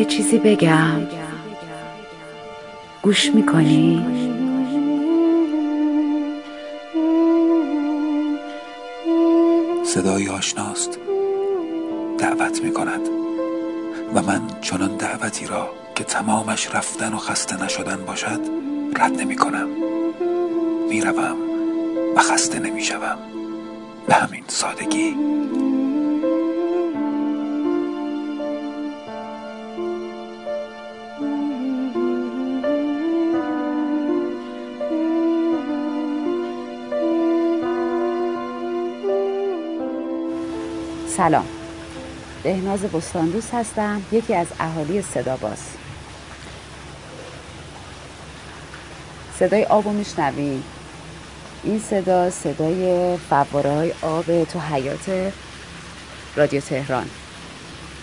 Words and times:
یه 0.00 0.06
چیزی 0.06 0.38
بگم. 0.38 1.06
گوش 3.02 3.30
می‌کنی؟ 3.30 4.06
صدای 9.84 10.28
آشناست. 10.28 10.98
دعوت 12.18 12.64
می 12.64 12.72
کند 12.72 13.00
و 14.14 14.22
من 14.22 14.40
چنان 14.60 14.96
دعوتی 14.96 15.46
را 15.46 15.70
که 15.94 16.04
تمامش 16.04 16.74
رفتن 16.74 17.12
و 17.12 17.16
خسته 17.16 17.64
نشدن 17.64 18.04
باشد 18.06 18.40
رد 18.96 19.20
نمی 19.20 19.36
کنم 19.36 19.68
می 20.88 21.00
روم 21.00 21.36
و 22.16 22.20
خسته 22.20 22.58
نمی 22.58 22.82
شوم 22.82 23.18
به 24.06 24.14
همین 24.14 24.44
سادگی. 24.48 25.16
سلام. 41.20 41.44
بهناز 42.42 42.80
بستاندوس 42.80 43.54
هستم 43.54 44.02
یکی 44.12 44.34
از 44.34 44.46
اهالی 44.60 45.02
صداباز 45.02 45.58
صدای 49.38 49.64
آب 49.64 49.84
رو 49.84 49.94
این 51.64 51.78
صدا 51.78 52.30
صدای 52.30 53.16
فواره 53.30 53.70
های 53.70 53.92
آب 54.02 54.44
تو 54.44 54.60
حیات 54.60 55.32
رادیو 56.36 56.60
تهران. 56.60 57.06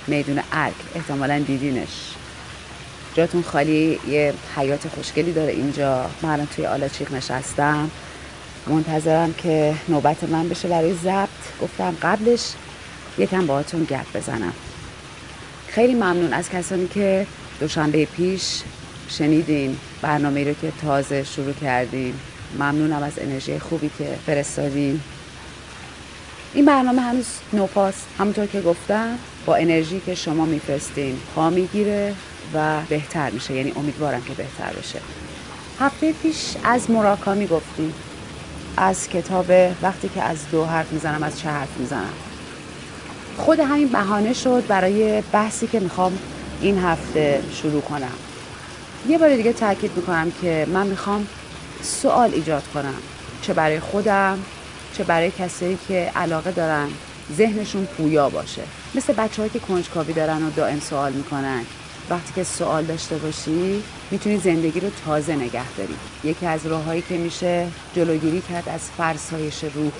میدون 0.07 0.39
ارک 0.51 0.75
احتمالا 0.95 1.39
دیدینش. 1.39 2.13
جاتون 3.13 3.41
خالی 3.41 3.99
یه 4.07 4.33
حیات 4.55 4.87
خوشگلی 4.87 5.33
داره 5.33 5.51
اینجا. 5.51 6.05
من 6.21 6.47
توی 6.55 6.65
آلاچیق 6.65 7.13
نشستم. 7.13 7.91
منتظرم 8.67 9.33
که 9.33 9.75
نوبت 9.89 10.23
من 10.23 10.49
بشه 10.49 10.67
برای 10.67 10.93
ضبط. 10.93 11.61
گفتم 11.61 11.95
قبلش 12.01 12.53
یکم 13.17 13.45
باهاتون 13.45 13.83
گپ 13.83 14.17
بزنم. 14.17 14.53
خیلی 15.67 15.93
ممنون 15.93 16.33
از 16.33 16.49
کسانی 16.49 16.87
که 16.87 17.27
دوشنبه 17.59 18.05
پیش 18.05 18.61
شنیدین 19.09 19.77
برنامه 20.01 20.43
رو 20.43 20.53
که 20.53 20.71
تازه 20.81 21.23
شروع 21.23 21.53
کردیم 21.53 22.19
ممنونم 22.59 23.03
از 23.03 23.13
انرژی 23.17 23.59
خوبی 23.59 23.91
که 23.97 24.17
فرستادین. 24.25 25.01
این 26.53 26.65
برنامه 26.65 27.01
هنوز 27.01 27.25
نوپاست. 27.53 28.07
همونطور 28.19 28.45
که 28.45 28.61
گفتم 28.61 29.17
با 29.45 29.55
انرژی 29.55 30.01
که 30.05 30.15
شما 30.15 30.45
میفرستین 30.45 31.17
پا 31.35 31.49
می‌گیره 31.49 32.15
و 32.53 32.81
بهتر 32.89 33.29
میشه. 33.29 33.53
یعنی 33.53 33.73
امیدوارم 33.75 34.21
که 34.21 34.33
بهتر 34.33 34.73
بشه. 34.79 34.99
هفته 35.79 36.13
پیش 36.13 36.55
از 36.63 36.91
مراکامی 36.91 37.47
گفتیم 37.47 37.93
از 38.77 39.09
کتاب 39.09 39.51
وقتی 39.81 40.09
که 40.09 40.23
از 40.23 40.37
دو 40.51 40.65
حرف 40.65 40.91
می‌زنم 40.91 41.23
از 41.23 41.39
چه 41.39 41.49
حرف 41.49 41.77
می‌زنم؟ 41.77 42.13
خود 43.37 43.59
همین 43.59 43.87
بهانه 43.87 44.33
شد 44.33 44.67
برای 44.67 45.21
بحثی 45.21 45.67
که 45.67 45.79
می‌خوام 45.79 46.19
این 46.61 46.79
هفته 46.79 47.41
شروع 47.51 47.81
کنم. 47.81 48.13
یه 49.09 49.17
بار 49.17 49.35
دیگه 49.35 49.53
تاکید 49.53 49.91
می‌کنم 49.95 50.31
که 50.41 50.67
من 50.73 50.87
می‌خوام 50.87 51.27
سوال 51.81 52.33
ایجاد 52.33 52.63
کنم. 52.73 52.93
چه 53.41 53.53
برای 53.53 53.79
خودم 53.79 54.39
چه 54.93 55.03
برای 55.03 55.31
کسایی 55.31 55.77
که 55.87 56.11
علاقه 56.15 56.51
دارن 56.51 56.87
ذهنشون 57.37 57.85
پویا 57.85 58.29
باشه. 58.29 58.61
مثل 58.95 59.13
بچه 59.13 59.49
که 59.49 59.59
کنجکاوی 59.59 60.13
دارن 60.13 60.43
و 60.43 60.49
دائم 60.55 60.79
سوال 60.79 61.13
می‌کنن. 61.13 61.65
وقتی 62.09 62.33
که 62.35 62.43
سوال 62.43 62.83
داشته 62.83 63.15
باشی 63.15 63.83
می‌تونی 64.11 64.37
زندگی 64.37 64.79
رو 64.79 64.89
تازه 65.05 65.35
نگه 65.35 65.71
داری. 65.77 65.95
یکی 66.23 66.45
از 66.45 66.65
راههایی 66.65 67.01
که 67.01 67.17
میشه 67.17 67.67
جلوگیری 67.95 68.41
کرد 68.41 68.69
از 68.69 68.81
فرسایش 68.97 69.63
روح. 69.63 69.91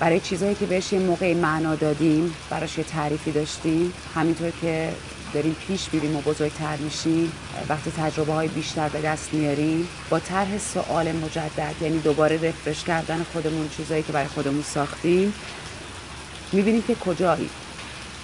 برای 0.00 0.20
چیزهایی 0.20 0.54
که 0.54 0.66
بهش 0.66 0.92
یه 0.92 0.98
موقعی 0.98 1.34
معنا 1.34 1.74
دادیم 1.74 2.34
براش 2.50 2.78
یه 2.78 2.84
تعریفی 2.84 3.32
داشتیم. 3.32 3.92
همینطور 4.14 4.50
که 4.60 4.92
داریم 5.34 5.56
پیش 5.66 5.88
میریم 5.92 6.16
و 6.16 6.20
بزرگتر 6.20 6.76
میشیم 6.76 7.32
وقتی 7.68 7.90
تجربه 7.90 8.32
های 8.32 8.48
بیشتر 8.48 8.88
به 8.88 9.00
دست 9.00 9.34
میاریم 9.34 9.88
با 10.10 10.18
طرح 10.18 10.58
سوال 10.58 11.12
مجدد 11.12 11.74
یعنی 11.80 11.98
دوباره 11.98 12.36
رفرش 12.36 12.84
کردن 12.84 13.26
خودمون 13.32 13.68
چیزهایی 13.68 14.02
که 14.02 14.12
برای 14.12 14.28
خودمون 14.28 14.62
ساختیم 14.62 15.34
می‌بینیم 16.52 16.82
که 16.82 16.94
کجایی. 16.94 17.50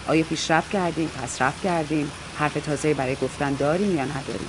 آیا 0.09 0.25
پیشرفت 0.25 0.71
کردیم 0.71 1.09
پسرفت 1.09 1.63
کردیم 1.63 2.11
حرف 2.39 2.55
تازه 2.55 2.95
برای 2.95 3.17
گفتن 3.23 3.55
داریم 3.55 3.97
یا 3.97 4.05
نداریم؟ 4.05 4.49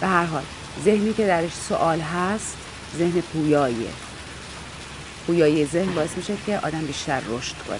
به 0.00 0.06
هر 0.06 0.24
حال 0.24 0.42
ذهنی 0.84 1.12
که 1.12 1.26
درش 1.26 1.52
سوال 1.52 2.00
هست 2.00 2.56
ذهن 2.98 3.20
پویاییه. 3.20 4.09
پویایی 5.26 5.66
ذهن 5.66 5.94
باعث 5.94 6.16
میشه 6.16 6.32
که 6.46 6.58
آدم 6.58 6.80
بیشتر 6.80 7.20
رشد 7.28 7.56
کنه. 7.68 7.78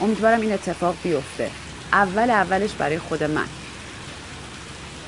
امیدوارم 0.00 0.40
این 0.40 0.52
اتفاق 0.52 0.94
بیفته. 1.02 1.50
اول 1.92 2.30
اولش 2.30 2.72
برای 2.72 2.98
خود 2.98 3.22
من. 3.22 3.46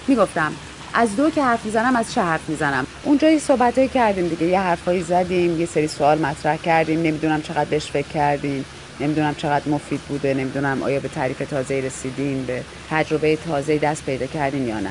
می‌گفتم 0.09 0.53
از 0.95 1.17
دو 1.17 1.31
که 1.31 1.43
حرف 1.43 1.65
می‌زنم 1.65 1.97
از 1.97 2.15
چه 2.15 2.23
حرف 2.23 2.49
می‌زنم؟ 2.49 2.87
اونجا 3.03 3.31
یه 3.31 3.39
صحبتهایی 3.39 3.89
کردیم 3.89 4.29
دیگه 4.29 4.47
یه 4.47 4.61
حرفایی 4.61 5.03
زدیم 5.03 5.61
یه 5.61 5.67
سری 5.67 5.89
سوال 5.89 6.19
مطرح 6.19 6.57
کردیم. 6.57 7.03
نمی‌دونم 7.03 7.43
چقدر 7.43 7.65
بهش 7.65 7.91
فکر 7.91 8.09
کردیم. 8.09 8.65
نمی‌دونم 9.01 9.35
چقدر 9.35 9.69
مفید 9.69 10.01
بوده. 10.01 10.35
نمی‌دونم 10.35 10.83
آیا 10.83 11.01
به 11.01 11.09
تعریف 11.09 11.39
تازه 11.39 11.75
رسیدیم 11.75 12.45
به 12.47 12.63
تجربه 12.91 13.37
تازه 13.37 13.79
دست 13.79 14.05
پیدا 14.05 14.27
کردیم 14.27 14.69
یا 14.69 14.81
نه. 14.81 14.91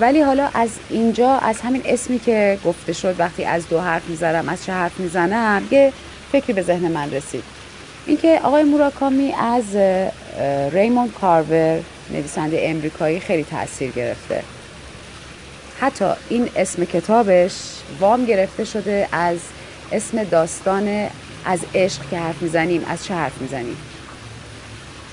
ولی 0.00 0.20
حالا 0.20 0.48
از 0.54 0.70
اینجا 0.90 1.30
از 1.30 1.60
همین 1.60 1.82
اسمی 1.84 2.18
که 2.18 2.58
گفته 2.64 2.92
شد 2.92 3.14
وقتی 3.18 3.44
از 3.44 3.68
دو 3.68 3.80
حرف 3.80 4.08
می‌زنم 4.08 4.48
از 4.48 4.64
چه 4.64 4.72
حرف 4.72 5.00
می‌زنم 5.00 5.68
یه 5.70 5.92
فکری 6.32 6.52
به 6.52 6.62
ذهن 6.62 6.92
من 6.92 7.10
رسید. 7.10 7.44
اینکه 8.06 8.40
آقای 8.42 8.62
موراکامی 8.62 9.32
از 9.32 9.64
ریموند 10.72 11.12
کارور 11.12 11.80
نویسنده 12.10 12.58
امریکایی 12.62 13.20
خیلی 13.20 13.44
تاثیر 13.44 13.90
گرفته. 13.90 14.42
حتی 15.80 16.04
این 16.28 16.48
اسم 16.56 16.84
کتابش 16.84 17.52
وام 18.00 18.24
گرفته 18.24 18.64
شده 18.64 19.08
از 19.12 19.38
اسم 19.92 20.24
داستان 20.24 21.06
از 21.44 21.60
عشق 21.74 22.10
که 22.10 22.18
حرف 22.18 22.42
می‌زنیم 22.42 22.84
از 22.88 23.04
چه 23.04 23.14
حرف 23.14 23.40
می‌زنیم. 23.40 23.76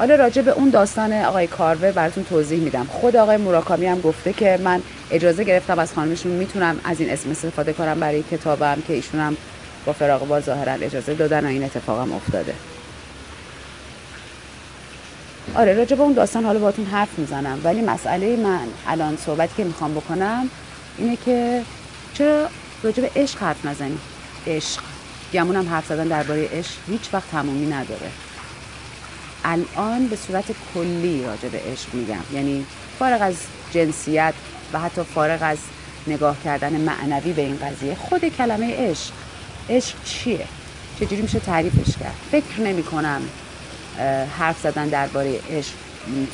حالا 0.01 0.16
راجع 0.16 0.41
به 0.41 0.51
اون 0.51 0.69
داستان 0.69 1.13
آقای 1.13 1.47
کارور 1.47 1.91
براتون 1.91 2.23
توضیح 2.23 2.59
میدم. 2.59 2.85
خود 2.85 3.16
آقای 3.16 3.38
موراکامی 3.38 3.85
هم 3.85 4.01
گفته 4.01 4.34
که 4.34 4.59
من 4.63 4.81
اجازه 5.12 5.44
گرفتم 5.44 5.79
از 5.79 5.94
خانمشون 5.94 6.31
می‌تونم 6.31 6.79
از 6.84 7.00
این 7.00 7.09
اسم 7.09 7.29
استفاده 7.29 7.73
کنم 7.73 8.00
برای 8.00 8.23
کتابم 8.23 8.81
که 8.88 8.94
ایشون 8.94 9.19
هم 9.19 9.38
با 9.85 9.94
فراغ 9.94 10.28
با 10.28 10.39
ظاهرا 10.39 10.73
اجازه 10.73 11.13
دادن 11.13 11.45
و 11.45 11.47
این 11.47 11.63
اتفاقم 11.63 12.13
افتاده. 12.13 12.53
آره 15.56 15.73
راجع 15.73 15.95
به 15.95 16.03
اون 16.03 16.13
داستان 16.13 16.45
حالا 16.45 16.59
باتون 16.59 16.85
حرف 16.85 17.19
می‌زنم. 17.19 17.62
ولی 17.63 17.81
مسئله 17.81 18.35
من 18.35 18.68
الان 18.88 19.18
صحبتی 19.18 19.53
که 19.57 19.63
می‌خوام 19.63 19.94
بکنم 19.94 20.50
اینه 20.97 21.18
که 21.25 21.62
چرا 22.13 22.47
راجع 22.83 23.01
به 23.01 23.12
عشق 23.16 23.39
حرف 23.39 23.66
نزنی؟ 23.66 23.97
عشق. 24.47 24.81
گمون 25.33 25.56
هم 25.56 25.69
حرف 25.69 25.88
زدن 25.88 26.07
درباره 26.07 26.50
عشق 26.53 26.72
هیچ 26.88 27.13
وقت 27.13 27.31
تمومی 27.31 27.68
نداره. 27.68 28.31
الان 29.46 30.07
به 30.07 30.16
صورت 30.16 30.46
کلی 30.74 31.24
راجع 31.24 31.50
به 31.50 31.59
عشق 31.72 31.94
میگم. 31.94 32.24
یعنی 32.34 32.66
فارغ 33.00 33.22
از 33.22 33.35
جنسیت 33.74 34.34
و 34.74 34.79
حتی 34.79 35.02
فارغ 35.03 35.40
از 35.41 35.57
نگاه 36.07 36.35
کردن 36.44 36.81
معنوی 36.81 37.33
به 37.33 37.42
این 37.42 37.57
قضیه 37.57 37.95
خود 37.95 38.25
کلمه 38.25 38.75
عشق 38.77 39.13
عشق 39.69 39.95
چیه؟ 40.06 40.48
چجوری 41.00 41.21
میشه 41.21 41.39
تعریفش 41.39 41.98
کرد؟ 41.98 42.16
فکر 42.31 42.62
نمی 42.62 42.83
کنم 42.83 43.21
حرف 44.39 44.62
زدن 44.62 44.88
درباره 44.88 45.39
عشق 45.50 45.74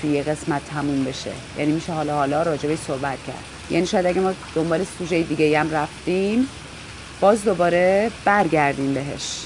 توی 0.02 0.10
یه 0.10 0.24
قسمت 0.24 0.62
تموم 0.70 1.04
بشه. 1.04 1.32
یعنی 1.58 1.72
میشه 1.72 1.94
حالا 1.94 2.16
حالا 2.16 2.44
راجع 2.44 2.70
به 2.70 2.76
صحبت 2.76 3.18
کرد. 3.28 3.44
یعنی 3.70 3.88
شاید 3.88 4.06
اگه 4.06 4.22
ما 4.22 4.34
دنبال 4.56 4.86
سوژه 4.98 5.24
دیگه 5.24 5.60
هم 5.60 5.72
رفتیم 5.72 6.48
باز 7.20 7.44
دوباره 7.44 8.12
برگردیم 8.26 8.94
بهش. 8.94 9.42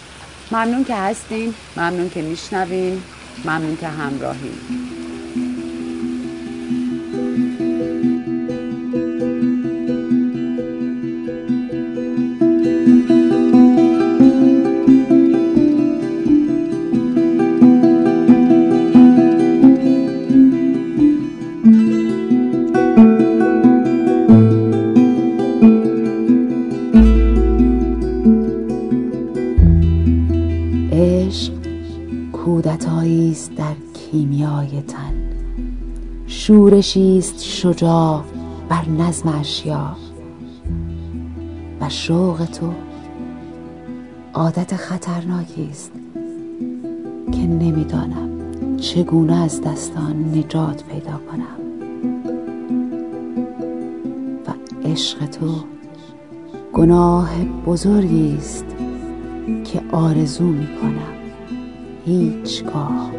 ممنون 0.51 0.83
که 0.83 0.95
هستین 0.95 1.53
ممنون 1.77 2.09
که 2.09 2.21
میشنوین. 2.21 3.03
ممنون 3.45 3.77
که 3.77 3.87
همراهیم 3.87 4.80
شورشی 36.51 37.17
است 37.17 37.43
شجاع 37.43 38.23
بر 38.69 38.85
نظم 38.89 39.29
اشیا 39.39 39.95
و 41.81 41.89
شوق 41.89 42.45
تو 42.45 42.73
عادت 44.33 44.75
خطرناکی 44.75 45.67
است 45.71 45.91
که 47.31 47.37
نمی‌دانم 47.37 48.29
چگونه 48.77 49.43
از 49.43 49.61
دستان 49.61 50.35
نجات 50.35 50.83
پیدا 50.83 51.19
کنم. 51.31 51.57
و 54.47 54.51
عشق 54.87 55.25
تو 55.25 55.55
گناه 56.73 57.29
بزرگی 57.65 58.35
است 58.37 58.65
که 59.63 59.81
آرزو 59.91 60.43
می 60.43 60.67
کنم 60.81 61.13
هیچگاه 62.05 63.11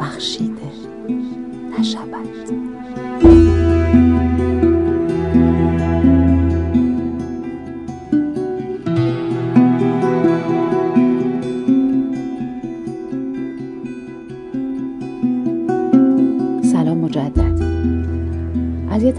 بخشیده 0.00 0.53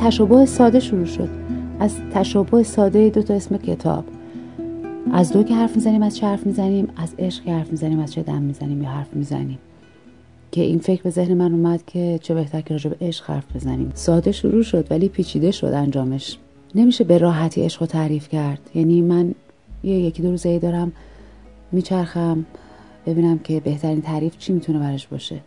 تشابه 0.06 0.46
ساده 0.46 0.80
شروع 0.80 1.06
شد. 1.06 1.30
از 1.80 1.96
تشابه 2.14 2.64
ساده 2.64 3.10
دو 3.10 3.22
تا 3.22 3.34
اسم 3.34 3.58
کتاب. 3.58 4.04
از 5.14 5.32
دو 5.32 5.44
که 5.44 5.56
حرف 5.56 5.76
می‌زنیم 5.76 6.04
از 6.04 6.18
چه 6.18 6.28
حرف 6.28 6.46
می‌زنیم؟ 6.46 6.88
از 6.98 7.16
عشق 7.20 7.44
که 7.44 7.54
حرف 7.54 7.72
می‌زنیم 7.72 8.00
از 8.00 8.14
چه 8.14 8.22
دم 8.22 8.42
می‌زنیم 8.42 8.84
یا 8.84 8.90
حرف 8.90 9.14
می‌زنیم. 9.14 9.58
که 10.52 10.62
این 10.62 10.80
فکر 10.80 11.04
به 11.04 11.10
ذهن 11.10 11.34
من 11.34 11.54
اومد 11.54 11.86
که 11.86 12.20
چه 12.22 12.34
بهتر 12.34 12.62
که 12.62 12.74
راجع 12.74 12.90
به 12.90 13.06
عشق 13.06 13.30
حرف 13.30 13.56
بزنیم. 13.56 13.92
ساده 13.94 14.32
شروع 14.32 14.64
شد 14.64 14.88
ولی 14.90 15.10
پیچیده 15.10 15.52
شد 15.52 15.68
انجامش. 15.68 16.38
نمیشه 16.76 17.04
به 17.04 17.18
راحتی 17.18 17.62
عشق 17.62 17.82
رو 17.82 17.88
تعریف 17.88 18.30
کرد. 18.30 18.70
یعنی 18.76 19.02
من 19.02 19.36
یه 19.84 20.00
یکی 20.00 20.22
دو 20.22 20.32
روزه 20.32 20.60
دارم 20.60 20.92
میچرخم 21.72 22.46
ببینم 23.06 23.40
که 23.40 23.60
بهترین 23.60 24.02
تعریف 24.02 24.38
چی 24.38 24.54
می‌تونه 24.54 24.80
براش 24.80 25.08
باشه. 25.08 25.40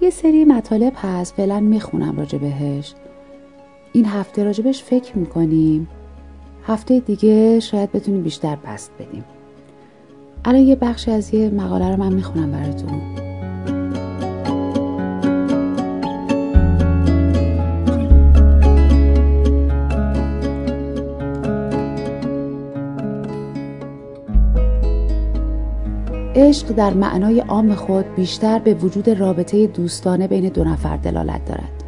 یه 0.00 0.10
سری 0.10 0.44
مطالب 0.44 0.92
هست 0.96 1.34
فعلا 1.34 1.60
می‌خونم 1.60 2.16
راجع 2.16 2.38
بهش. 2.38 2.94
این 3.92 4.06
هفته 4.06 4.44
راجبش 4.44 4.82
فکر 4.82 5.18
می‌کنیم. 5.18 5.88
هفته 6.66 7.00
دیگه 7.00 7.60
شاید 7.60 7.92
بتونیم 7.92 8.22
بیشتر 8.22 8.56
بست 8.56 8.90
بدیم. 8.98 9.24
الان 10.44 10.60
یه 10.60 10.76
بخش 10.76 11.08
از 11.08 11.34
یه 11.34 11.48
مقاله 11.48 11.90
رو 11.90 11.96
من 11.96 12.12
می‌خونم 12.12 12.52
براتون. 12.52 13.00
عشق 26.34 26.72
در 26.72 26.94
معنای 26.94 27.40
عام 27.40 27.74
خود 27.74 28.14
بیشتر 28.16 28.58
به 28.58 28.74
وجود 28.74 29.10
رابطه 29.10 29.66
دوستانه 29.66 30.28
بین 30.28 30.48
دو 30.48 30.64
نفر 30.64 30.96
دلالت 30.96 31.44
دارد. 31.44 31.79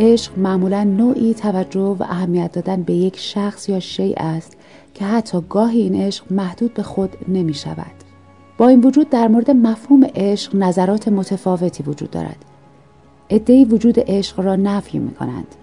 عشق 0.00 0.38
معمولا 0.38 0.84
نوعی 0.84 1.34
توجه 1.34 1.80
و 1.80 2.02
اهمیت 2.02 2.52
دادن 2.52 2.82
به 2.82 2.92
یک 2.92 3.18
شخص 3.18 3.68
یا 3.68 3.80
شیء 3.80 4.14
است 4.16 4.56
که 4.94 5.04
حتی 5.04 5.38
گاهی 5.48 5.80
این 5.80 5.94
عشق 5.94 6.32
محدود 6.32 6.74
به 6.74 6.82
خود 6.82 7.16
نمی 7.28 7.54
شود. 7.54 7.94
با 8.58 8.68
این 8.68 8.80
وجود 8.80 9.10
در 9.10 9.28
مورد 9.28 9.50
مفهوم 9.50 10.04
عشق 10.14 10.56
نظرات 10.56 11.08
متفاوتی 11.08 11.82
وجود 11.82 12.10
دارد. 12.10 12.44
ادهی 13.30 13.64
وجود 13.64 14.00
عشق 14.00 14.40
را 14.40 14.56
نفی 14.56 14.98
می 14.98 15.14
کنند. 15.14 15.54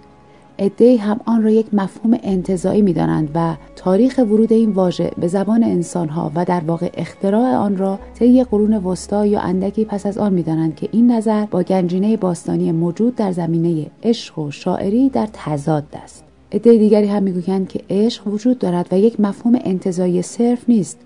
ادهی 0.58 0.98
هم 0.98 1.20
آن 1.26 1.44
را 1.44 1.50
یک 1.50 1.74
مفهوم 1.74 2.20
انتظایی 2.24 2.82
می 2.82 2.94
دانند 2.94 3.32
و 3.36 3.56
تاریخ 3.76 4.18
ورود 4.18 4.54
این 4.54 4.72
واژه 4.72 5.12
به 5.18 5.28
زبان 5.28 5.64
انسانها 5.64 6.32
و 6.36 6.46
در 6.46 6.60
واقع 6.60 6.90
اختراع 6.94 7.56
آن 7.56 7.78
را 7.78 8.00
طی 8.20 8.44
قرون 8.44 8.74
وسطا 8.74 9.26
یا 9.26 9.40
اندکی 9.40 9.86
پس 9.86 10.06
از 10.06 10.18
آن 10.18 10.34
می 10.34 10.44
دانند 10.44 10.76
که 10.76 10.90
این 10.92 11.12
نظر 11.12 11.46
با 11.46 11.64
گنجینه 11.64 12.18
باستانی 12.18 12.72
موجود 12.72 13.16
در 13.16 13.32
زمینه 13.32 13.86
عشق 14.04 14.40
و 14.40 14.52
شاعری 14.52 15.10
در 15.10 15.28
تضاد 15.34 15.84
است. 16.04 16.24
عده 16.52 16.78
دیگری 16.78 17.08
هم 17.08 17.24
می‌گویند 17.24 17.68
که 17.68 17.82
عشق 17.90 18.28
وجود 18.28 18.60
دارد 18.60 18.88
و 18.92 19.00
یک 19.00 19.20
مفهوم 19.20 19.60
انتظایی 19.64 20.22
صرف 20.22 20.70
نیست 20.70 20.98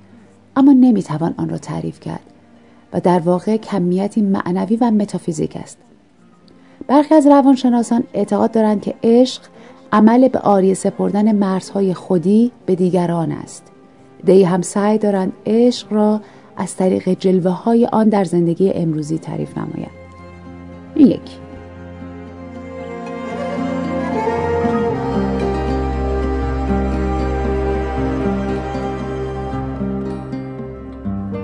اما 0.56 0.74
نمی‌توان 0.74 1.34
آن 1.38 1.50
را 1.50 1.58
تعریف 1.58 2.00
کرد 2.00 2.24
و 2.94 3.00
در 3.00 3.20
واقع 3.20 3.58
کمیتی 3.58 4.22
معنوی 4.22 4.76
و 4.76 4.92
متافیزیک 4.92 5.58
است 5.58 5.78
برخی 6.88 7.16
از 7.16 7.28
روانشناسان 7.28 8.04
اعتقاد 8.14 8.52
دارند 8.52 8.82
که 8.82 8.96
عشق 9.04 9.42
عمل 9.92 10.28
به 10.28 10.40
آریه 10.40 10.74
سپردن 10.74 11.32
مرزهای 11.32 11.94
خودی 11.94 12.52
به 12.66 12.76
دیگران 12.76 13.32
است. 13.32 13.72
دی 14.26 14.44
هم 14.44 14.62
سعی 14.62 14.98
دارند 14.98 15.34
عشق 15.46 15.94
را 15.94 16.22
از 16.58 16.76
طریق 16.76 17.10
جلوه 17.10 17.52
های 17.52 17.86
آن 17.86 18.10
در 18.10 18.24
زندگی 18.24 18.72
امروزی 18.72 19.20
تعریف 19.20 19.58
نمایند. 19.58 19.92
این 20.96 21.08
یکی. 21.08 21.38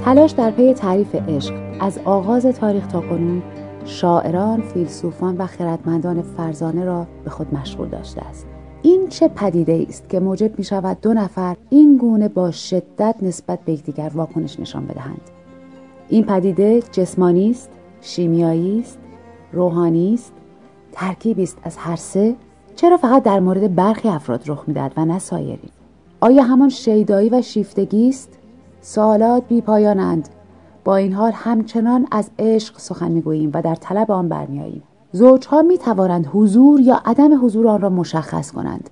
تلاش 0.06 0.32
در 0.32 0.52
پی 0.52 0.74
تعریف 0.74 1.16
عشق 1.16 1.54
از 1.80 2.00
آغاز 2.06 2.46
تاریخ 2.46 2.88
تا 2.88 3.02
کنون 3.02 3.44
شاعران، 3.88 4.62
فیلسوفان 4.62 5.38
و 5.38 5.46
خردمندان 5.46 6.22
فرزانه 6.22 6.86
را 6.86 7.08
به 7.24 7.30
خود 7.30 7.56
مشغول 7.56 7.88
داشته 7.88 8.22
است. 8.22 8.46
این 8.82 9.08
چه 9.08 9.28
پدیده 9.28 9.86
است 9.90 10.10
که 10.10 10.20
موجب 10.20 10.60
می 10.60 10.64
شود 10.64 11.02
دو 11.02 11.14
نفر 11.14 11.56
این 11.70 11.98
گونه 11.98 12.28
با 12.28 12.52
شدت 12.52 13.16
نسبت 13.22 13.60
به 13.60 13.74
یکدیگر 13.74 14.12
واکنش 14.14 14.60
نشان 14.60 14.86
بدهند. 14.86 15.22
این 16.10 16.24
پدیده 16.24 16.82
جسمانی 16.92 17.52
است، 17.52 17.70
شیمیایی 18.02 18.80
است، 18.80 18.98
روحانی 19.54 20.14
است، 20.14 20.34
ترکیبی 20.92 21.44
است 21.44 21.58
از 21.64 21.78
هر 21.78 21.96
سه 21.96 22.36
چرا 22.76 22.98
فقط 22.98 23.24
در 23.24 23.40
مورد 23.40 23.76
برخی 23.76 24.10
افراد 24.10 24.44
رخ 24.48 24.64
می‌دهد 24.68 24.94
و 24.98 25.06
نه 25.06 25.20
سایرین 25.20 25.70
آیا 26.20 26.44
همان 26.44 26.70
شیدایی 26.70 27.30
و 27.30 27.42
شیفتگی 27.42 28.10
است 28.10 28.40
سوالات 28.82 29.44
بی 29.48 29.62
پایانند 29.62 30.30
با 30.88 30.96
این 30.96 31.14
حال 31.14 31.32
همچنان 31.36 32.08
از 32.12 32.30
عشق 32.40 32.80
سخن 32.80 33.12
می‌گوییم 33.12 33.52
و 33.54 33.62
در 33.62 33.76
طلب 33.76 34.12
آن 34.12 34.30
برمیاییم 34.30 34.84
زوجها 35.12 35.62
می 35.62 35.78
توانند 35.78 36.30
حضور 36.34 36.80
یا 36.80 37.02
عدم 37.06 37.46
حضور 37.46 37.68
آن 37.68 37.82
را 37.82 37.90
مشخص 37.90 38.52
کنند. 38.52 38.90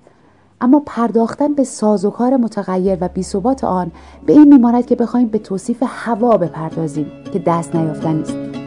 اما 0.60 0.82
پرداختن 0.86 1.54
به 1.54 1.64
سازوکار 1.64 2.36
متغیر 2.36 2.98
و 3.00 3.08
بیثبات 3.08 3.64
آن 3.64 3.90
به 4.26 4.32
این 4.32 4.54
میماند 4.54 4.86
که 4.86 4.96
بخواهیم 4.96 5.28
به 5.28 5.38
توصیف 5.38 5.82
هوا 5.86 6.36
بپردازیم 6.36 7.06
که 7.32 7.38
دست 7.38 7.76
نیافتن 7.76 8.20
است 8.20 8.65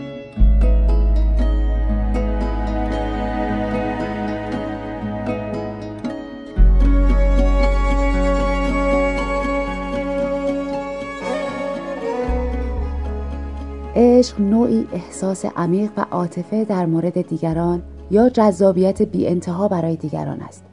عشق 14.20 14.42
نوعی 14.42 14.88
احساس 14.94 15.46
عمیق 15.46 15.92
و 15.98 16.06
عاطفه 16.12 16.66
در 16.66 16.86
مورد 16.86 17.28
دیگران 17.28 17.82
یا 18.12 18.30
جذابیت 18.30 19.02
بی 19.02 19.28
انتها 19.28 19.68
برای 19.68 19.96
دیگران 19.96 20.42
است. 20.42 20.64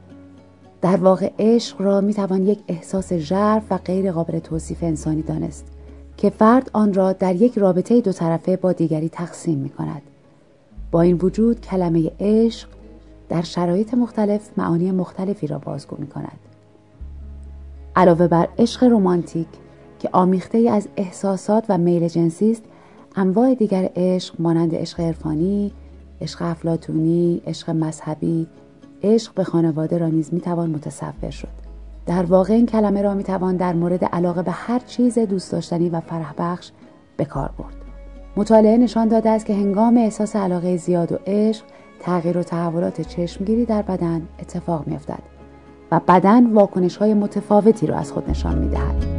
در 0.81 0.95
واقع 0.95 1.31
عشق 1.39 1.81
را 1.81 2.01
می 2.01 2.13
توان 2.13 2.47
یک 2.47 2.59
احساس 2.67 3.13
ژرف 3.13 3.63
و 3.69 3.77
غیر 3.77 4.11
قابل 4.11 4.39
توصیف 4.39 4.83
انسانی 4.83 5.21
دانست 5.21 5.65
که 6.17 6.29
فرد 6.29 6.69
آن 6.73 6.93
را 6.93 7.13
در 7.13 7.35
یک 7.35 7.57
رابطه 7.57 8.01
دو 8.01 8.11
طرفه 8.11 8.57
با 8.57 8.73
دیگری 8.73 9.09
تقسیم 9.09 9.59
می 9.59 9.69
کند. 9.69 10.01
با 10.91 11.01
این 11.01 11.17
وجود 11.21 11.61
کلمه 11.61 12.11
عشق 12.19 12.69
در 13.29 13.41
شرایط 13.41 13.93
مختلف 13.93 14.49
معانی 14.57 14.91
مختلفی 14.91 15.47
را 15.47 15.59
بازگو 15.59 15.95
می 15.99 16.07
کند. 16.07 16.39
علاوه 17.95 18.27
بر 18.27 18.47
عشق 18.57 18.83
رمانتیک 18.83 19.47
که 19.99 20.09
آمیخته 20.11 20.57
از 20.57 20.87
احساسات 20.97 21.65
و 21.69 21.77
میل 21.77 22.07
جنسی 22.07 22.51
است 22.51 22.63
انواع 23.19 23.53
دیگر 23.53 23.89
عشق 23.95 24.35
مانند 24.39 24.75
عشق 24.75 24.99
عرفانی، 24.99 25.71
عشق 26.21 26.41
افلاتونی، 26.41 27.41
عشق 27.47 27.69
مذهبی، 27.69 28.47
عشق 29.03 29.33
به 29.33 29.43
خانواده 29.43 29.97
را 29.97 30.07
نیز 30.07 30.33
می‌توان 30.33 30.69
متصور 30.69 31.29
شد. 31.29 31.47
در 32.05 32.23
واقع 32.23 32.53
این 32.53 32.65
کلمه 32.65 33.01
را 33.01 33.13
می‌توان 33.13 33.55
در 33.55 33.73
مورد 33.73 34.05
علاقه 34.05 34.41
به 34.41 34.51
هر 34.51 34.79
چیز 34.79 35.19
دوست 35.19 35.51
داشتنی 35.51 35.89
و 35.89 35.99
فرح 35.99 36.33
بخش 36.37 36.71
به 37.17 37.25
کار 37.25 37.49
برد. 37.57 37.75
مطالعه 38.35 38.77
نشان 38.77 39.07
داده 39.07 39.29
است 39.29 39.45
که 39.45 39.53
هنگام 39.53 39.97
احساس 39.97 40.35
علاقه 40.35 40.77
زیاد 40.77 41.11
و 41.11 41.17
عشق 41.27 41.63
تغییر 41.99 42.37
و 42.37 42.43
تحولات 42.43 43.01
چشمگیری 43.01 43.65
در 43.65 43.81
بدن 43.81 44.21
اتفاق 44.39 44.87
میافتد 44.87 45.23
و 45.91 46.01
بدن 46.07 46.53
واکنش 46.53 46.97
های 46.97 47.13
متفاوتی 47.13 47.87
را 47.87 47.97
از 47.97 48.11
خود 48.11 48.29
نشان 48.29 48.57
می‌دهد. 48.57 49.16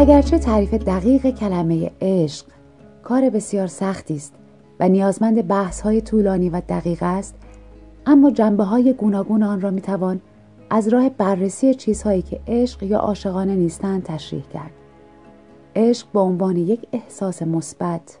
اگرچه 0.00 0.38
تعریف 0.38 0.74
دقیق 0.74 1.30
کلمه 1.30 1.90
عشق 2.00 2.46
کار 3.02 3.30
بسیار 3.30 3.66
سختی 3.66 4.16
است 4.16 4.34
و 4.80 4.88
نیازمند 4.88 5.48
بحث 5.48 5.80
های 5.80 6.00
طولانی 6.00 6.50
و 6.50 6.60
دقیق 6.68 6.98
است 7.02 7.34
اما 8.06 8.30
جنبه 8.30 8.64
های 8.64 8.92
گوناگون 8.92 9.42
آن 9.42 9.60
را 9.60 9.70
می‌توان 9.70 10.20
از 10.70 10.88
راه 10.88 11.08
بررسی 11.08 11.74
چیزهایی 11.74 12.22
که 12.22 12.40
عشق 12.48 12.82
یا 12.82 12.98
عاشقانه 12.98 13.54
نیستند 13.54 14.02
تشریح 14.02 14.42
کرد. 14.42 14.70
عشق 15.76 16.06
به 16.12 16.20
عنوان 16.20 16.56
یک 16.56 16.86
احساس 16.92 17.42
مثبت 17.42 18.18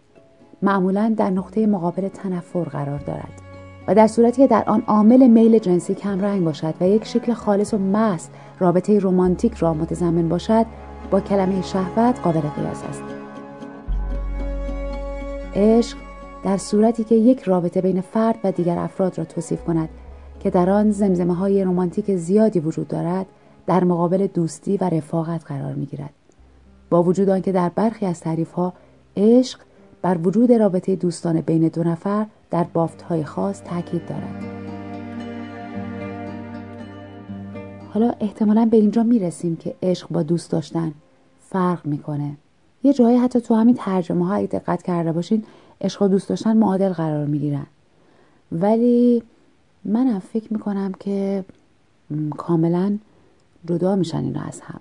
معمولا 0.62 1.14
در 1.16 1.30
نقطه 1.30 1.66
مقابل 1.66 2.08
تنفر 2.08 2.64
قرار 2.64 2.98
دارد 2.98 3.42
و 3.88 3.94
در 3.94 4.06
صورتی 4.06 4.42
که 4.42 4.48
در 4.48 4.64
آن 4.66 4.82
عامل 4.86 5.26
میل 5.26 5.58
جنسی 5.58 5.94
کمرنگ 5.94 6.44
باشد 6.44 6.74
و 6.80 6.88
یک 6.88 7.04
شکل 7.04 7.32
خالص 7.32 7.74
و 7.74 7.78
محض 7.78 8.26
رابطه 8.58 8.98
رمانتیک 8.98 9.54
را 9.54 9.74
متضمن 9.74 10.28
باشد 10.28 10.66
با 11.10 11.20
کلمه 11.20 11.62
شهوت 11.62 12.20
قابل 12.20 12.40
قیاس 12.40 12.84
است 12.84 13.02
عشق 15.54 15.96
در 16.44 16.56
صورتی 16.56 17.04
که 17.04 17.14
یک 17.14 17.42
رابطه 17.42 17.80
بین 17.80 18.00
فرد 18.00 18.38
و 18.44 18.52
دیگر 18.52 18.78
افراد 18.78 19.18
را 19.18 19.24
توصیف 19.24 19.64
کند 19.64 19.88
که 20.40 20.50
در 20.50 20.70
آن 20.70 20.90
زمزمه 20.90 21.34
های 21.34 21.64
رمانتیک 21.64 22.16
زیادی 22.16 22.60
وجود 22.60 22.88
دارد 22.88 23.26
در 23.66 23.84
مقابل 23.84 24.26
دوستی 24.26 24.76
و 24.76 24.84
رفاقت 24.84 25.44
قرار 25.44 25.74
می 25.74 25.86
گیرد. 25.86 26.10
با 26.90 27.02
وجود 27.02 27.28
آنکه 27.28 27.52
در 27.52 27.68
برخی 27.68 28.06
از 28.06 28.20
تعریف 28.20 28.52
ها 28.52 28.72
عشق 29.16 29.60
بر 30.02 30.18
وجود 30.18 30.52
رابطه 30.52 30.96
دوستانه 30.96 31.42
بین 31.42 31.68
دو 31.68 31.84
نفر 31.84 32.26
در 32.50 32.64
بافت 32.64 33.02
های 33.02 33.24
خاص 33.24 33.62
تاکید 33.62 34.06
دارد. 34.06 34.59
حالا 37.94 38.12
احتمالا 38.20 38.68
به 38.70 38.76
اینجا 38.76 39.02
می 39.02 39.18
رسیم 39.18 39.56
که 39.56 39.74
عشق 39.82 40.08
با 40.08 40.22
دوست 40.22 40.50
داشتن 40.50 40.92
فرق 41.40 41.86
می‌کنه. 41.86 42.36
یه 42.82 42.92
جایی 42.92 43.16
حتی 43.16 43.40
تو 43.40 43.54
همین 43.54 43.74
ترجمه 43.74 44.26
ها 44.26 44.42
دقت 44.42 44.82
کرده 44.82 45.12
باشین 45.12 45.44
عشق 45.80 46.02
و 46.02 46.08
دوست 46.08 46.28
داشتن 46.28 46.56
معادل 46.56 46.92
قرار 46.92 47.26
می‌گیرن 47.26 47.66
ولی 48.52 49.22
منم 49.84 50.18
فکر 50.18 50.52
می‌کنم 50.52 50.92
که 51.00 51.44
کاملا 52.36 52.98
جدا 53.66 53.96
میشن 53.96 54.18
اینا 54.18 54.40
از 54.40 54.60
هم 54.60 54.80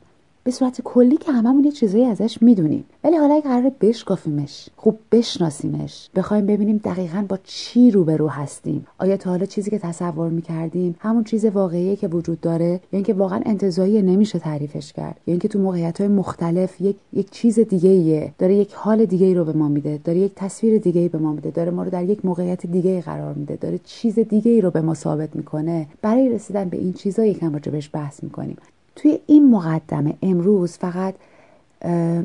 به 0.50 0.54
صورت 0.54 0.82
کلی 0.82 1.18
که 1.18 1.32
هممون 1.32 1.64
یه 1.64 1.72
چیزایی 1.72 2.06
ازش 2.06 2.42
می‌دونیم. 2.42 2.86
ولی 3.04 3.18
حالا 3.18 3.34
اگه 3.34 3.44
قرار 3.44 3.72
بشکافیمش 3.82 4.70
خوب 4.76 5.00
بشناسیمش 5.12 6.10
بخوایم 6.16 6.46
ببینیم 6.46 6.82
دقیقا 6.84 7.26
با 7.30 7.38
چی 7.44 7.92
روبرو 7.92 8.28
هستیم. 8.28 8.88
آیا 8.98 9.18
تا 9.18 9.30
حالا 9.30 9.46
چیزی 9.46 9.72
که 9.72 9.80
تصور 9.80 10.30
می‌کردیم 10.30 10.96
همون 11.00 11.24
چیز 11.24 11.46
واقعیه 11.46 11.96
که 11.96 12.08
وجود 12.08 12.42
داره؟ 12.42 12.70
یا 12.70 12.80
اینکه 12.92 13.14
واقعا 13.14 13.42
انتظایی 13.46 14.02
نمیشه 14.02 14.40
تعریفش 14.40 14.94
کرد؟ 14.94 15.16
یا 15.28 15.32
اینکه 15.32 15.48
تو 15.48 15.60
موقعیت 15.60 16.02
های 16.02 16.08
مختلف 16.08 16.82
یک 16.82 16.96
یک 17.14 17.32
چیز 17.32 17.60
دیگه 17.60 17.90
ایه 17.90 18.34
داره 18.38 18.56
یک 18.56 18.74
حال 18.74 19.06
دیگه 19.06 19.26
ای 19.26 19.34
رو 19.34 19.46
به 19.46 19.54
ما 19.54 19.68
میده 19.68 20.00
داره 20.04 20.20
یک 20.20 20.32
تصویر 20.36 20.78
دیگه 20.78 21.02
ای 21.02 21.10
به 21.10 21.18
ما 21.18 21.32
میده 21.34 21.52
داره 21.52 21.72
ما 21.72 21.84
رو 21.84 21.90
در 21.90 22.04
یک 22.04 22.26
موقعیت 22.26 22.66
دیگه 22.66 22.92
ای 22.92 23.02
قرار 23.02 23.34
میده 23.34 23.56
داره 23.56 23.80
چیز 23.84 24.20
دیگه 24.20 24.52
ای 24.52 24.62
رو 24.62 24.72
به 24.72 24.82
ما 24.82 24.94
ثابت 24.94 25.36
می‌کنه. 25.36 25.88
برای 26.02 26.30
رسیدن 26.30 26.70
به 26.70 26.78
این 26.78 26.94
چیزا 26.94 27.26
یکم 27.26 27.54
راجبش 27.54 27.90
بحث 27.94 28.24
می‌کنیم. 28.24 28.58
توی 29.02 29.20
این 29.28 29.52
مقدمه 29.52 30.14
امروز 30.22 30.78
فقط 30.78 31.16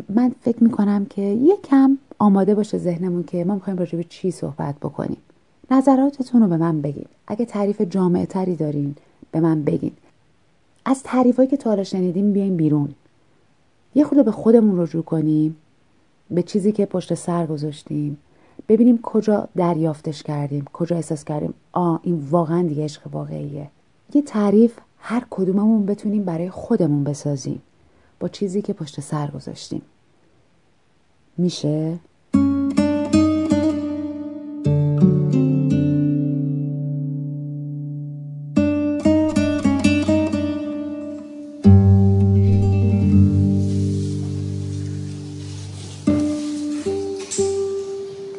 من 0.09 0.35
فکر 0.41 0.65
می‌کنم 0.65 1.07
که 1.07 1.23
یکم 1.23 1.99
آماده 2.19 2.55
باشه 2.55 2.79
ذهنمون 2.79 3.23
که 3.23 3.45
ما 3.45 3.55
می‌خوایم 3.55 3.79
راجع 3.79 3.97
به 3.97 4.05
چی 4.05 4.31
صحبت 4.31 4.75
بکنیم. 4.77 5.17
نظراتتون 5.71 6.43
رو 6.43 6.49
به 6.49 6.57
من 6.57 6.81
بگین. 6.81 7.07
اگه 7.27 7.45
تعریف 7.45 7.81
جامعه 7.81 8.27
تری 8.27 8.57
دارین 8.57 8.95
به 9.31 9.41
من 9.41 9.63
بگین. 9.63 9.93
از 10.85 11.03
تعریفایی 11.03 11.49
که 11.49 11.57
تا 11.57 11.85
شنیدیم 11.85 12.33
بیایم 12.33 12.57
بیرون. 12.57 12.95
یه 13.95 14.05
خود 14.05 14.25
به 14.25 14.31
خودمون 14.31 14.81
رجوع 14.81 15.03
کنیم 15.03 15.57
به 16.31 16.43
چیزی 16.43 16.73
که 16.73 16.87
پشت 16.87 17.15
سر 17.15 17.47
گذاشتیم. 17.47 18.19
ببینیم 18.69 18.99
کجا 19.03 19.49
دریافتش 19.57 20.23
کردیم 20.23 20.65
کجا 20.73 20.97
احساس 20.97 21.25
کردیم 21.25 21.55
آ 21.73 21.97
این 22.03 22.27
واقعا 22.31 22.63
دیگه 22.63 22.85
عشق 22.85 23.03
واقعیه. 23.13 23.69
یه 24.15 24.23
تعریف 24.23 24.79
هر 25.07 25.27
کدوممون 25.31 25.87
بتونیم 25.87 26.25
برای 26.25 26.51
خودمون 26.51 27.05
بسازیم. 27.05 27.63
با 28.21 28.29
چیزی 28.29 28.63
که 28.63 28.73
پشت 28.73 29.01
سر 29.01 29.31
گذاشتیم. 29.31 29.83
میشه؟ 31.39 31.99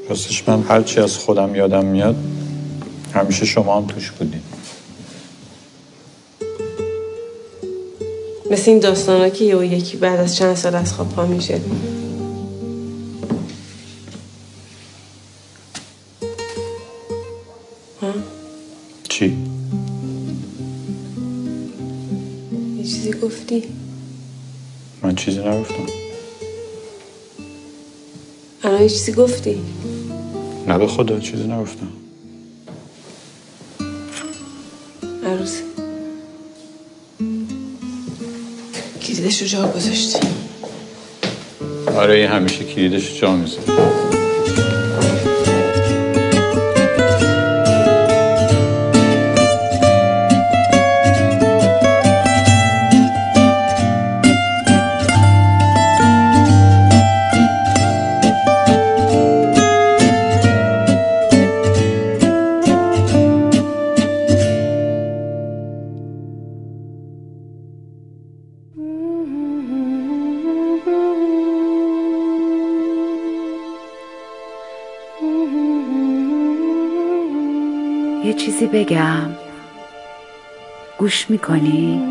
راستش 0.09 0.49
من 0.49 0.61
هرچی 0.61 0.99
از 0.99 1.17
خودم 1.17 1.55
یادم 1.55 1.85
میاد 1.85 2.15
همیشه 3.13 3.45
شما 3.45 3.77
هم 3.77 3.87
توش 3.87 4.11
بودین 4.11 4.54
مثل 8.55 8.71
این 8.71 8.79
داستان 8.79 9.21
ها 9.21 9.29
که 9.29 9.45
یه 9.45 9.67
یکی 9.67 9.97
بعد 9.97 10.19
از 10.19 10.35
چند 10.35 10.55
سال 10.55 10.75
از 10.75 10.93
خواب 10.93 11.09
پا 11.09 11.25
میشه 11.25 11.61
چی؟ 19.09 19.37
یه 22.77 22.83
چیزی 22.83 23.13
گفتی؟ 23.13 23.63
من 25.03 25.15
چیزی 25.15 25.39
نگفتم 25.39 25.85
الان 28.63 28.81
یه 28.81 28.89
چیزی 28.89 29.11
گفتی؟ 29.11 29.61
نه 30.67 30.77
به 30.77 30.87
خدا 30.87 31.19
چیزی 31.19 31.43
نگفتم 31.43 31.87
عروسی 35.25 35.74
کلیدش 39.25 39.41
رو 39.41 39.47
جا 39.47 39.67
گذاشتی. 39.67 40.19
آره 41.97 42.27
همیشه 42.27 42.63
کلیدش 42.63 43.21
جا 43.21 43.35
می‌ذاره 43.35 44.04
یه 78.25 78.33
چیزی 78.33 78.67
بگم. 78.67 79.29
گوش 80.97 81.29
می‌کنی؟ 81.29 82.01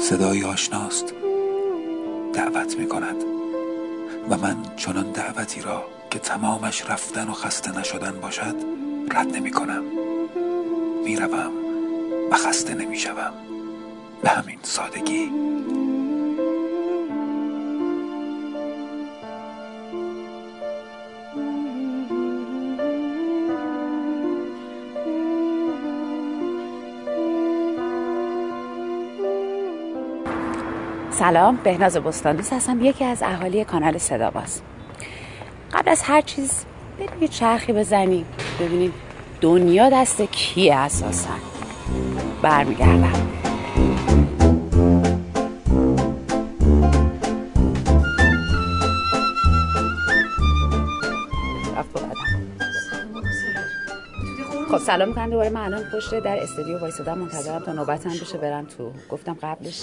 صدای 0.00 0.44
آشناست. 0.44 1.14
دعوت 2.32 2.78
می 2.78 2.88
کند 2.88 3.16
و 4.30 4.36
من 4.36 4.56
چنان 4.76 5.12
دعوتی 5.12 5.62
را 5.62 5.84
که 6.10 6.18
تمامش 6.18 6.90
رفتن 6.90 7.28
و 7.28 7.32
خسته 7.32 7.78
نشدن 7.78 8.20
باشد 8.20 8.54
رد 9.10 9.36
نمی 9.36 9.50
کنم 9.50 9.84
می 11.04 11.16
روم 11.16 11.52
و 12.30 12.36
خسته 12.36 12.74
نمی 12.74 12.98
شوم 12.98 13.32
به 14.22 14.28
همین 14.28 14.58
سادگی. 14.62 15.55
سلام 31.18 31.58
بهناز 31.64 31.96
بستان 31.96 32.36
دوست 32.36 32.52
هستم. 32.52 32.84
یکی 32.84 33.04
از 33.04 33.22
اهالی 33.22 33.64
کانال 33.64 33.98
صدا 33.98 34.30
باز 34.30 34.60
قبل 35.72 35.90
از 35.90 36.02
هر 36.02 36.20
چیز 36.20 36.64
بریم 36.98 37.22
یه 37.22 37.28
چرخی 37.28 37.72
بزنیم 37.72 38.26
ببینیم 38.60 38.92
دنیا 39.40 39.90
دست 39.90 40.22
کیه 40.22 40.74
اساسا. 40.74 41.30
برمیگردم. 42.42 43.35
خب 54.78 54.82
سلام 54.82 55.08
می‌کنم. 55.08 55.30
دوباره 55.30 55.48
من 55.48 55.60
الان 55.60 55.84
پشت 55.92 56.20
در 56.20 56.42
استودیو 56.42 56.78
وایسادم. 56.78 57.18
منتظرم 57.18 57.62
تا 57.62 57.72
نوبتم 57.72 58.10
بشه 58.10 58.38
برم 58.38 58.64
تو. 58.64 58.90
گفتم 59.10 59.36
قبلش 59.42 59.82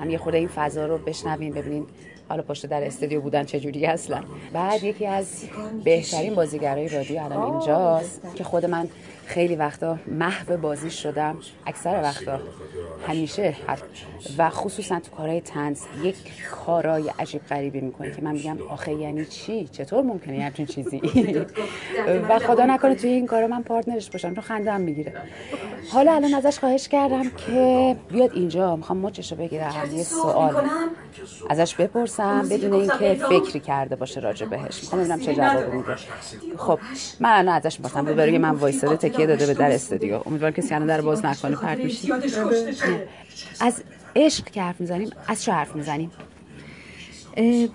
هم 0.00 0.10
یه 0.10 0.18
خورده 0.18 0.38
این 0.38 0.48
فضا 0.48 0.86
رو 0.86 0.98
بشنوین 0.98 1.52
ببینین 1.52 1.86
حالا 2.28 2.42
پشت 2.42 2.66
در 2.66 2.84
استودیو 2.84 3.20
بودن 3.20 3.44
چجوری 3.44 3.86
اصلا. 3.86 4.22
بعد 4.52 4.84
یکی 4.84 5.06
از 5.06 5.44
بهترین 5.84 6.34
بازیگرای 6.34 6.88
رادیو 6.88 7.20
الان 7.20 7.42
اینجاست 7.42 8.22
که 8.34 8.44
خود 8.44 8.66
من 8.66 8.88
خیلی 9.26 9.56
وقتا 9.56 9.98
محو 10.06 10.56
بازی 10.56 10.90
شدم 10.90 11.36
اکثر 11.66 12.00
وقتا 12.02 12.40
همیشه 13.08 13.54
و 14.38 14.50
خصوصا 14.50 15.00
تو 15.00 15.10
کارهای 15.16 15.40
تنز 15.40 15.80
یک 16.02 16.16
کارای 16.50 17.12
عجیب 17.18 17.42
غریبی 17.46 17.80
می‌کنه 17.80 18.10
که 18.10 18.22
من 18.22 18.32
میگم 18.32 18.58
آخه 18.68 18.92
یعنی 18.92 19.24
چی؟ 19.24 19.68
چطور 19.72 20.02
ممکنه 20.02 20.42
همچین 20.42 20.66
چیزی؟ 20.66 21.00
و 22.28 22.38
خدا 22.38 22.66
نکنه 22.66 22.94
توی 22.94 23.10
این 23.10 23.26
کارا 23.26 23.46
من 23.46 23.62
پارتنرش 23.62 24.10
باشم 24.10 24.34
چون 24.34 24.44
خندم 24.44 24.80
می‌گیره. 24.80 25.12
حالا 25.90 26.12
الان 26.12 26.34
ازش 26.34 26.58
خواهش 26.58 26.88
کردم 26.88 27.30
که 27.30 27.96
بیاد 28.10 28.30
اینجا. 28.34 28.76
می‌خوام 28.76 28.98
مچشو 28.98 29.36
بگیرم 29.36 29.72
یه 29.92 30.02
سوال 30.02 30.68
ازش 31.50 31.74
بپرسم 31.74 32.48
بدون 32.50 32.72
اینکه 32.72 33.14
فکری 33.28 33.60
کرده 33.60 33.96
باشه 33.96 34.20
راجع 34.20 34.46
بهش. 34.46 34.82
می‌خوام 34.82 35.00
ببینم 35.00 35.20
چه 35.20 35.34
جواب 35.34 35.74
میده. 35.74 35.96
خب 36.56 36.78
من 37.20 37.30
الان 37.30 37.54
ازش 37.54 37.80
می‌پرسم. 37.80 38.04
برای 38.04 38.38
من 38.38 38.50
وایساده 38.50 38.96
تکیه 39.12 39.26
داده 39.26 39.46
به 39.46 39.54
در 39.54 39.72
استودیو. 39.72 40.22
امیدوارم 40.26 40.54
کسی 40.54 40.74
الان 40.74 40.86
در 40.86 41.00
باز 41.00 41.24
نکنه. 41.24 41.56
پرت 41.56 41.78
میشی 41.78 42.12
از 43.60 43.82
عشق 44.16 44.44
که 44.44 44.62
حرف 44.62 44.80
می‌زنیم 44.80 45.10
از 45.26 45.42
چه 45.42 45.52
حرف 45.52 45.76
می‌زنیم. 45.76 46.10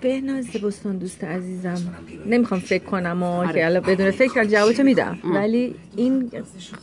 بهناز 0.01 0.48
بستون 0.48 0.98
دوست 0.98 1.24
عزیزم. 1.24 1.96
نمی‌خوام 2.25 2.60
فکر 2.60 2.84
کنم 2.84 3.24
و 3.24 3.51
که 3.53 3.65
الان 3.65 3.84
بدون 3.84 4.12
فکر 4.12 4.44
جوابتو 4.44 4.84
میدم. 4.84 5.17
ولی 5.24 5.75
این 5.96 6.32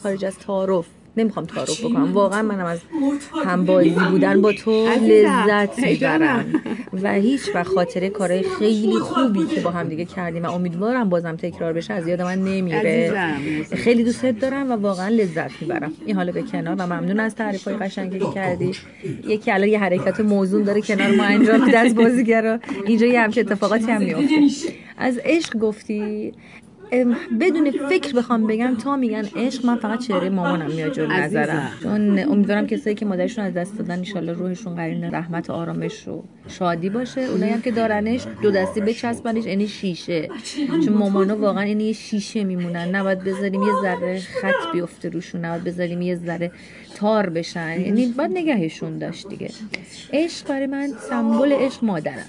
خارج 0.03 0.25
از 0.25 0.39
تعارف 0.39 0.87
نمی‌خوام 1.17 1.47
تعارف 1.47 1.85
بکنم. 1.85 2.13
واقعا 2.13 2.43
منم 2.43 2.67
از 2.67 2.81
همبازی 3.45 3.91
بودن 4.11 4.41
با 4.41 4.53
تو 4.53 4.89
لذت 4.89 5.79
می‌برم. 5.79 6.63
و 7.03 7.13
هیچ 7.13 7.43
و 7.55 7.65
خاطره 7.65 8.09
کارهای 8.09 8.43
خیلی 8.59 8.99
خوبی 8.99 9.47
که 9.47 9.61
با 9.61 9.71
هم 9.71 9.89
دیگه 9.89 10.05
کردیم 10.05 10.43
و 10.45 10.51
امیدوارم 10.51 11.09
بازم 11.09 11.37
تکرار 11.37 11.73
بشه. 11.73 11.95
از 11.95 12.09
یاد 12.09 12.23
من 12.23 12.45
نمیره. 12.45 13.13
خیلی 13.73 14.05
دوستت 14.05 14.39
دارم 14.39 14.71
و 14.71 14.75
واقعا 14.75 15.09
لذت 15.09 15.51
می‌برم. 15.61 15.93
این 16.07 16.17
حالا 16.17 16.33
به 16.33 16.43
کنار 16.43 16.75
و 16.75 16.83
ممنون 16.83 17.21
از 17.21 17.35
تعریف 17.35 17.65
های 17.65 17.77
قشنگی 17.77 18.19
که 18.19 18.27
کردی. 18.35 18.73
یکی 19.27 19.51
الان 19.51 19.69
یه 19.69 19.79
حرکت 19.79 20.21
موزون 20.21 20.63
داره 20.63 20.81
کنار 20.81 21.17
ما 21.17 21.25
انجام 21.25 21.65
میده 21.65 21.79
از 21.79 21.95
بازیگرا. 21.95 22.59
اینجا 22.87 23.07
یه 23.07 23.21
همچه 23.21 23.41
اتفاقاتی 23.41 23.85
هم 23.93 24.03
میفته 24.03 24.35
از 24.99 25.21
عشق 25.25 25.59
گفتی. 25.59 26.33
بدون 27.41 27.71
فکر 27.71 28.17
بخوام 28.17 28.47
بگم 28.47 28.77
تا 28.77 28.97
میگن 28.97 29.25
عشق 29.37 29.67
من 29.67 29.77
فقط 29.77 29.99
چهره 29.99 30.31
مامانم 30.31 30.71
میاد 30.71 30.93
جلو 30.93 31.13
نظرم. 31.13 31.71
چون 31.83 32.19
امیدوارم 32.19 32.67
کسایی 32.67 32.97
که 32.97 33.07
مادرشون 33.07 33.45
از 33.45 33.55
دست 33.55 33.79
دادن 33.79 34.03
ان 34.17 34.29
روحشون 34.29 34.75
قرین 34.75 35.05
رحمت 35.05 35.51
و 35.51 35.53
آرامش 35.53 36.07
رو 36.07 36.25
شادی 36.49 36.91
باشه. 36.91 37.21
اونایی 37.21 37.53
هم 37.53 37.61
که 37.61 37.71
دارنش 37.71 38.27
دو 38.43 38.51
دستی 38.51 38.81
بچسبنش 38.81 39.47
یعنی 39.47 39.69
شیشه. 39.69 40.29
چون 40.85 40.93
مامانا 40.95 41.37
واقعا 41.37 41.63
این 41.63 41.81
یه 41.81 41.93
شیشه 41.93 42.45
میمونن. 42.45 42.95
نباید 42.95 43.19
بذاریم 43.19 43.63
یه 43.63 43.73
ذره 43.83 44.21
خط 44.21 44.73
بیفته 44.73 45.09
روشون 45.09 45.45
نباید 45.45 45.65
بذاریم 45.65 46.03
یه 46.03 46.17
ذره 46.17 46.53
تار 46.95 47.31
بشن. 47.31 47.81
یعنی 47.81 48.07
باید 48.07 48.31
نگهشون 48.31 48.99
داشت 48.99 49.29
دیگه. 49.29 49.51
عشق 50.13 50.49
برای 50.49 50.67
من 50.67 50.89
سمبل 51.11 51.53
عشق 51.53 51.85
مادرم. 51.85 52.27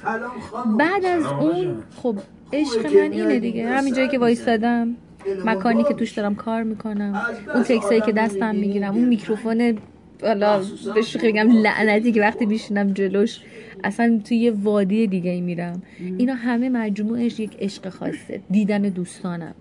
بعد 0.79 1.05
از 1.05 1.25
اون 1.25 1.84
خب 1.95 2.15
عشق 2.53 2.86
من 2.86 3.12
اینه 3.12 3.39
دیگه. 3.39 3.67
همین 3.67 3.93
جایی 3.93 4.07
که 4.07 4.20
وایستادم 4.20 4.96
مکانی 5.46 5.83
که 5.83 5.94
توش 5.94 6.11
دارم 6.11 6.35
کار 6.35 6.63
می‌کنم 6.63 7.25
اون 7.53 7.63
تکسایی 7.63 8.01
که 8.01 8.11
دستم 8.11 8.55
می‌گیرم 8.55 8.96
اون 8.96 9.05
میکروفون 9.05 9.77
حالا 10.22 10.61
به 10.96 11.01
شوخی 11.01 11.27
بگم 11.27 11.50
لعنتی 11.51 12.11
که 12.11 12.22
وقتی 12.22 12.46
میشینم 12.46 12.94
جلوش 12.94 13.39
اصلا 13.83 14.22
توی 14.27 14.37
یه 14.37 14.51
وادی 14.51 15.07
دیگه 15.07 15.31
ای 15.31 15.42
میرم. 15.42 15.83
اینا 16.18 16.33
همه 16.33 16.70
مجموعش 16.70 17.39
یک 17.39 17.57
عشق 17.59 17.89
خاصه. 17.89 18.42
دیدن 18.50 18.81
دوستانم. 18.81 19.55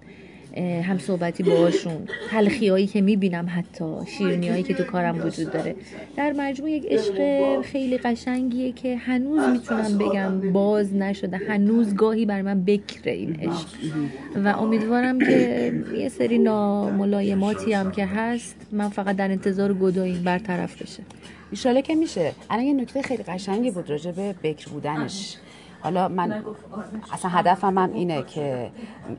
هم 0.62 0.98
صحبتی 0.98 1.42
باهاشون. 1.42 2.08
تلخی 2.30 2.86
که 2.86 3.00
می‌بینم 3.00 3.46
حتی 3.50 3.84
شیرنی 4.18 4.48
هایی 4.48 4.62
که 4.62 4.74
تو 4.74 4.84
کارم 4.84 5.26
وجود 5.26 5.52
داره. 5.52 5.74
در 6.16 6.32
مجموع 6.32 6.70
یک 6.70 6.86
عشق 6.88 7.60
خیلی 7.60 7.98
قشنگیه 7.98 8.72
که 8.72 8.96
هنوز 8.96 9.48
می‌تونم 9.48 9.98
بگم 9.98 10.52
باز 10.52 10.94
نشده. 10.94 11.36
هنوز 11.36 11.94
گاهی 11.94 12.26
بر 12.26 12.42
من 12.42 12.64
بکره 12.64 13.12
این 13.12 13.40
عشق. 13.40 13.68
و 14.44 14.48
امیدوارم 14.48 15.18
که 15.18 15.72
یه 15.96 16.08
سری 16.08 16.38
ناملایماتی 16.38 17.72
هم 17.72 17.90
که 17.90 18.06
هست 18.06 18.56
من 18.72 18.88
فقط 18.88 19.16
در 19.16 19.30
انتظار 19.30 19.74
گدایی 19.74 20.14
برطرف 20.14 20.82
بشه. 20.82 21.02
ایشاله 21.50 21.82
که 21.82 21.94
میشه. 21.94 22.32
الان 22.50 22.64
یه 22.64 22.72
نکته 22.72 23.02
خیلی 23.02 23.22
قشنگی 23.22 23.70
بود 23.70 23.90
راجع 23.90 24.10
به 24.10 24.34
بکر 24.42 24.68
بودنش. 24.68 25.36
حالا 25.84 26.08
من 26.08 26.44
اصلا 27.12 27.30
هدفم 27.30 27.78
هم 27.78 27.92
اینه 27.92 28.22
که 28.22 28.70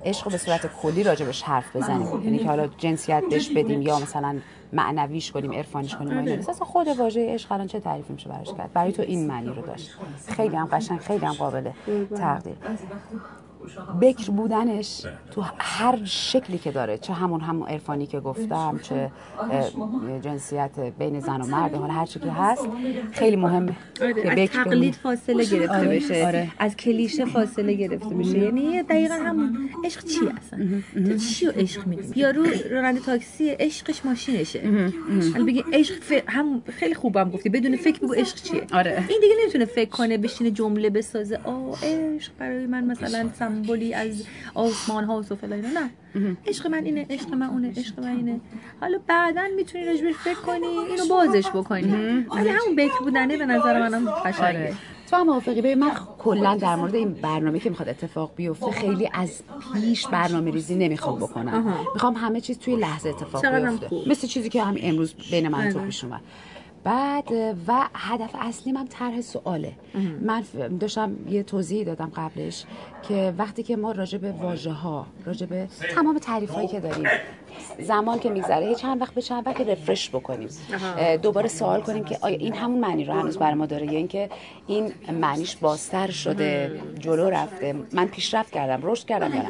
عشق 0.06 0.32
به 0.32 0.38
صورت 0.38 0.68
کلی 0.82 1.04
راجبش 1.04 1.44
حرف 1.44 1.76
بزنیم. 1.76 2.24
یعنی 2.24 2.38
که 2.38 2.48
حالا 2.48 2.68
جنسیت 2.68 3.24
بهش 3.30 3.50
بدیم 3.50 3.82
یا 3.82 4.00
مثلا 4.00 4.36
معنویش 4.74 5.32
کنیم 5.32 5.54
عرفانیش 5.54 5.96
کنیم 5.96 6.18
اینا 6.18 6.32
اصلا 6.32 6.66
خود 6.66 6.88
واژه 6.88 7.34
عشق 7.34 7.52
الان 7.52 7.68
چه 7.68 7.80
تعریفی 7.80 8.14
میشه 8.14 8.30
براش 8.30 8.54
کرد؟ 8.54 8.74
برای 8.74 8.92
تو 8.92 9.02
این 9.02 9.28
معنی 9.28 9.50
رو 9.50 9.62
داشت. 9.62 9.98
خیلی 10.28 10.56
هم 10.56 10.66
قشنگ 10.66 11.00
خیلی 11.00 11.26
هم 11.26 11.34
قابل 11.34 11.72
تقدیر 12.16 12.56
بکر 14.02 14.32
بودنش 14.32 15.02
تو 15.32 15.44
هر 15.58 16.06
شکلی 16.06 16.58
که 16.58 16.72
داره 16.72 16.98
چه 16.98 17.14
همون 17.14 17.42
همون 17.42 17.68
عرفانی 17.68 18.06
که 18.06 18.20
گفتم 18.20 18.80
چه 18.82 19.12
جنسیت 20.22 20.80
بین 21.00 21.20
زن 21.20 21.42
و 21.42 21.46
مرد 21.46 21.76
حالا 21.76 21.94
هر 21.94 22.06
چی 22.06 22.20
که 22.20 22.32
هست 22.32 22.68
خیلی 23.12 23.36
مهمه 23.36 23.76
آره 24.02 24.42
از 24.42 24.50
تقلید 24.50 24.96
فاصله 24.96 25.46
گرفته 25.46 25.78
آره. 25.78 25.96
بشه 25.96 26.26
آره. 26.28 26.52
از 26.60 26.76
کلیشه 26.76 27.26
فاصله 27.26 27.74
گرفته 27.74 28.16
بشه 28.16 28.38
یعنی 28.38 28.84
دقیقا 28.84 29.16
هم 29.16 29.70
عشق 29.86 30.04
چی 30.04 30.20
اصلا؟ 30.38 30.66
تو 31.06 31.18
چی 31.18 31.46
رو 31.46 31.52
عشق 31.52 31.88
می‌دونی 31.88 32.12
یارو 32.16 32.46
راننده 32.72 33.00
تاکسی 33.00 33.50
عشقش 33.50 34.06
ماشینشه. 34.06 34.62
حالا 35.34 35.46
بگی 35.46 35.64
عشق 35.74 35.96
ف... 36.02 36.14
هم 36.28 36.62
خیلی 36.68 36.94
خوبم 36.94 37.30
گفتی. 37.30 37.50
بدون 37.50 37.76
فکر 37.76 38.00
بگو 38.00 38.14
عشق 38.14 38.36
چیه. 38.36 38.64
آره. 38.74 39.04
این 39.10 39.20
دیگه 39.22 39.34
نمی‌تونه 39.42 39.66
فکر 39.66 39.90
کنه 39.90 40.18
بشینه 40.18 40.52
جمله 40.52 40.90
بسازه. 40.90 41.40
آ 41.44 41.72
عشق 41.84 42.32
برای 42.40 42.66
من 42.66 42.84
مثلا 42.84 43.30
سمبولی 43.56 43.94
از 43.94 44.24
آسمان 44.54 45.04
ها 45.04 45.18
و 45.18 45.24
سفلا 45.24 45.56
نه. 45.56 45.90
عشق 46.48 46.68
من 46.68 46.84
اینه 46.84 47.06
عشق 47.10 47.34
من 47.34 47.50
اونه 47.50 47.74
عشق 47.78 48.00
من 48.00 48.18
اینه. 48.18 48.40
حالا 48.82 49.00
بعدا 49.08 49.42
می‌تونی 49.56 49.86
راجبش 49.86 50.14
فکر 50.14 50.34
کنی 50.34 50.68
اینو 50.68 51.06
بازش 51.10 51.48
بکنی. 51.50 51.92
ولی 52.36 52.50
همون 52.50 52.76
بکر 52.78 53.00
بودنه 53.00 53.38
به 53.38 53.46
نظر 53.46 53.90
منم 53.90 54.10
قشنگه. 54.10 54.48
آره. 54.48 54.74
تو 55.10 55.16
هم 55.16 55.26
موافقی؟ 55.26 55.62
به 55.62 55.76
من 55.76 55.92
کلا 56.20 56.56
در 56.56 56.76
مورد 56.76 56.96
این 56.96 57.14
برنامه 57.14 57.60
که 57.60 57.70
می‌خواد 57.70 57.90
اتفاق 57.90 58.32
بیفته 58.36 58.72
خیلی 58.72 59.10
از 59.14 59.42
پیش 59.74 60.08
برنامه 60.08 60.52
ریزی 60.52 60.76
نمی‌خوام 60.76 61.20
بکنم. 61.20 61.78
می‌خوام 61.94 62.14
همه 62.14 62.42
چیز 62.42 62.60
توی 62.60 62.76
لحظه 62.76 63.10
اتفاق 63.10 63.56
بیفته. 63.56 64.10
مثل 64.10 64.28
چیزی 64.28 64.50
که 64.50 64.64
همین 64.64 64.84
امروز 64.86 65.14
بین 65.32 65.48
من 65.48 65.72
تو 65.72 65.80
آره. 65.80 65.88
پیش 65.88 66.04
اومد. 66.04 66.22
بعد 66.86 67.32
و 67.68 67.88
هدف 67.94 68.30
اصلی 68.40 68.72
من 68.72 68.88
طرح 68.88 69.22
سواله. 69.22 69.74
من 70.22 70.44
داشتم 70.80 71.16
یه 71.30 71.44
توضیح 71.44 71.86
دادم 71.86 72.12
قبلش 72.16 72.66
که 73.08 73.34
وقتی 73.38 73.64
که 73.64 73.76
ما 73.76 73.92
راجع 73.92 74.18
به 74.18 74.32
واژه 74.32 74.72
ها 74.72 75.08
راجع 75.26 75.46
به 75.46 75.68
تمام 75.96 76.18
تعریف 76.18 76.50
هایی 76.50 76.68
که 76.68 76.80
داریم 76.80 77.06
زمان 77.80 78.20
که 78.20 78.30
میگذره 78.30 78.76
چند 78.76 79.02
وقت 79.02 79.14
به 79.14 79.22
چند 79.22 79.48
وقت 79.48 79.62
رفرش 79.62 80.10
بکنیم. 80.10 80.50
دوباره 81.22 81.48
سوال 81.48 81.82
کنیم 81.82 82.04
که 82.04 82.18
آیا 82.22 82.38
این 82.38 82.54
همون 82.54 82.80
معنی 82.80 83.06
رو 83.06 83.14
هنوز 83.14 83.38
برای 83.38 83.54
ما 83.54 83.66
داره 83.66 83.86
یا 83.86 83.98
اینکه 83.98 84.30
این 84.68 84.94
معنیش 85.22 85.56
بازتر 85.56 86.12
شده 86.12 86.72
جلو 87.00 87.30
رفته. 87.30 87.76
من 87.94 88.08
پیشرفت 88.08 88.52
کردم 88.52 88.80
رشد 88.84 89.06
کردم 89.06 89.34
یا 89.34 89.44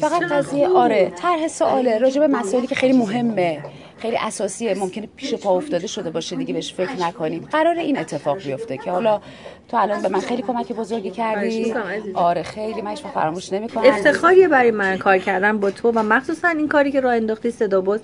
فقط 0.00 0.22
قضیه 0.22 0.68
آره 0.68 1.12
طرح 1.16 1.48
سواله 1.48 1.98
راجع 1.98 2.20
به 2.20 2.26
مسائلی 2.26 2.66
که 2.66 2.74
خیلی 2.74 2.98
مهمه 2.98 3.62
خیلی 3.98 4.16
اساسیه 4.20 4.74
ممکنه 4.74 5.08
پیش 5.16 5.34
پا 5.34 5.56
افتاده 5.56 5.86
شده 5.86 6.10
باشه 6.10 6.36
دیگه 6.36 6.54
بهش 6.54 6.74
فکر 6.74 7.00
نکنیم. 7.00 7.48
قرار 7.52 7.78
این 7.78 7.98
اتفاق 7.98 8.38
بیفته 8.42 8.76
که 8.76 8.90
حالا 8.90 9.20
تو 9.68 9.76
الان 9.76 10.02
به 10.02 10.08
من 10.08 10.20
خیلی 10.20 10.42
کمک 10.42 10.72
بزرگی 10.72 11.10
کردی. 11.10 11.74
آره 12.14 12.42
خیلی 12.42 12.82
من 12.82 12.94
فراموش 12.94 13.52
نمی‌کنم. 13.52 13.84
افتخاریه 13.84 14.48
برای 14.48 14.70
من 14.70 14.98
کار 14.98 15.18
کردن 15.18 15.58
با 15.58 15.70
تو 15.70 15.90
و 15.90 16.02
مخصوصا 16.02 16.48
این 16.48 16.68
کاری 16.68 16.92
که 16.92 17.00
راه 17.00 17.14
انداختی 17.32 17.50
صدا 17.50 17.80
باز. 17.80 18.00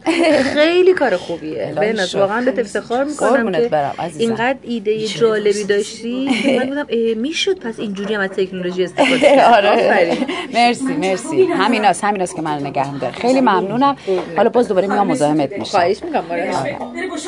خیلی 0.55 0.93
کار 0.93 1.17
خوبیه. 1.17 1.73
به 1.81 1.95
واقعا 2.15 2.41
به 2.41 2.61
افتخار 2.61 3.05
می‌کنم 3.05 3.53
که 3.53 3.71
اینقدر 4.19 4.59
ایده 4.63 5.07
جالبی 5.07 5.65
داشتی 5.65 6.29
من 6.59 6.67
بودم 6.67 6.87
می‌شد 7.21 7.59
پس 7.59 7.81
اینجوری 7.81 8.15
هم 8.15 8.21
از 8.21 8.31
تکنولوژی 8.31 8.85
استفاده 8.85 9.47
آره. 9.57 10.17
مرسی 10.55 10.85
مرسی. 10.85 11.43
همیناست 11.45 12.05
همیناست 12.05 12.37
که 12.37 12.43
من 12.43 12.59
نگه 12.67 12.93
میداره 12.93 13.13
خیلی 13.13 13.41
ممنونم. 13.41 13.97
حالا 14.37 14.49
باز 14.49 14.69
دوباره 14.69 14.87
میام 14.87 15.07
مزاحمت 15.07 15.53
میشم. 15.53 15.65
خواهش 15.65 16.03
می‌کنم 16.03 16.25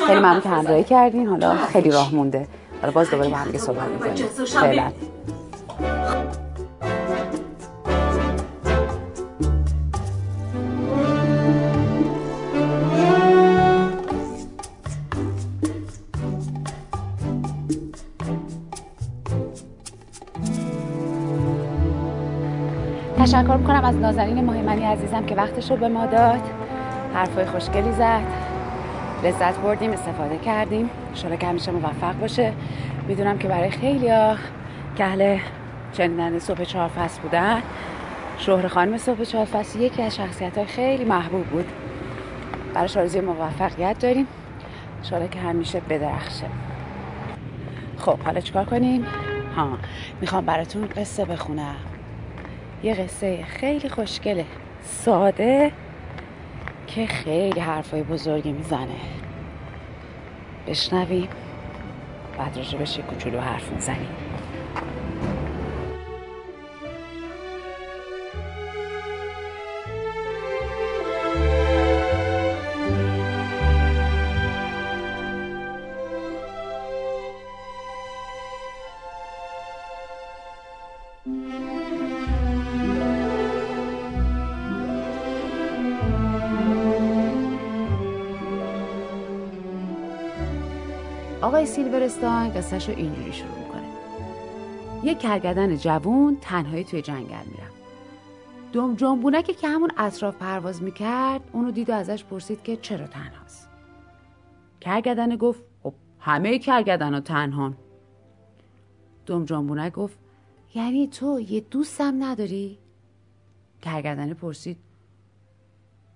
خیلی 0.06 0.18
ممنون 0.18 0.40
که 0.40 0.48
همراهی 0.48 0.84
کردین. 0.84 1.26
حالا 1.26 1.56
خیلی 1.72 1.90
راه 1.90 2.14
مونده. 2.14 2.46
حالا 2.80 2.92
باز 2.92 3.10
دوباره 3.10 3.30
با 3.30 3.36
هم 3.36 3.58
صحبت 3.58 3.88
می‌کنیم. 3.88 4.26
فعلا 4.46 4.92
تشکر 23.30 23.56
می‌کنم 23.56 23.84
از 23.84 23.96
نازنین 23.96 24.44
مهمنی 24.44 24.84
عزیزم 24.84 25.26
که 25.26 25.34
وقتش 25.34 25.70
رو 25.70 25.76
به 25.76 25.88
ما 25.88 26.06
داد. 26.06 26.40
حرفای 27.14 27.46
خوشگلی 27.46 27.92
زد. 27.92 28.22
لذت 29.24 29.58
بردیم 29.58 29.90
استفاده 29.90 30.38
کردیم. 30.38 30.90
شده 31.14 31.36
که 31.36 31.46
همیشه 31.46 31.70
موفق 31.70 32.20
باشه. 32.20 32.52
می‌دونم 33.08 33.38
که 33.38 33.48
برای 33.48 33.70
خیلی 33.70 34.08
ها 34.08 34.36
که 34.96 35.04
اهل 35.04 36.38
صبح 36.38 36.64
چهار 36.64 36.88
فصل 36.88 37.22
بودن. 37.22 37.62
شهر 38.38 38.68
خانم 38.68 38.98
صبح 38.98 39.24
چهار 39.24 39.44
فصل 39.44 39.80
یکی 39.80 40.02
از 40.02 40.16
شخصیت 40.16 40.58
های 40.58 40.66
خیلی 40.66 41.04
محبوب 41.04 41.44
بود. 41.44 41.66
برای 42.74 42.88
آرزوی 42.96 43.20
موفقیت 43.20 43.98
داریم. 43.98 44.26
شده 45.10 45.28
که 45.28 45.38
همیشه 45.40 45.80
بدرخشه. 45.80 46.46
خب 47.98 48.18
حالا 48.18 48.40
چیکار 48.40 48.64
کنیم؟ 48.64 49.06
ها 49.56 49.68
می‌خوام 50.20 50.44
براتون 50.44 50.88
قصه 50.96 51.24
بخونم. 51.24 51.76
یه 52.82 52.94
قصه 52.94 53.44
خیلی 53.44 53.88
خوشگله. 53.88 54.44
ساده 54.82 55.72
که 56.86 57.06
خیلی 57.06 57.60
حرفای 57.60 58.02
بزرگی 58.02 58.52
می‌زنه. 58.52 59.00
بشنویم. 60.66 61.28
بعد 62.38 62.56
راجع 62.56 62.78
بشه 62.78 63.02
کوچولو 63.02 63.40
حرف 63.40 63.72
می‌زنیم. 63.72 64.08
آقای 91.50 91.66
سیلورستان 91.66 92.52
قصهش 92.52 92.88
رو 92.88 92.96
اینجوری 92.96 93.32
شروع 93.32 93.58
می‌کنه 93.58 93.88
یک 95.02 95.18
کرگدن 95.18 95.76
جوون 95.76 96.38
تنهایی 96.40 96.84
توی 96.84 97.02
جنگل 97.02 97.46
میرم 97.50 97.70
دوم 98.72 98.94
جنبونکی 98.94 99.54
که 99.54 99.68
همون 99.68 99.90
اطراف 99.96 100.36
پرواز 100.36 100.82
می‌کرد 100.82 101.40
اونو 101.52 101.70
دید 101.70 101.90
و 101.90 101.92
ازش 101.92 102.24
پرسید 102.24 102.62
که 102.62 102.76
چرا 102.76 103.06
تنهاست 103.06 103.68
کرگدن 104.80 105.36
گفت 105.36 105.62
خب 105.82 105.94
همه 106.20 106.58
کرگدن 106.58 107.14
ها 107.14 107.20
تنهان 107.20 107.76
دوم 109.26 109.44
جنبونک 109.44 109.92
گفت 109.92 110.18
یعنی 110.74 111.06
تو 111.06 111.40
یه 111.40 111.60
دوستم 111.60 112.24
نداری؟ 112.24 112.78
کرگدن 113.82 114.34
پرسید 114.34 114.78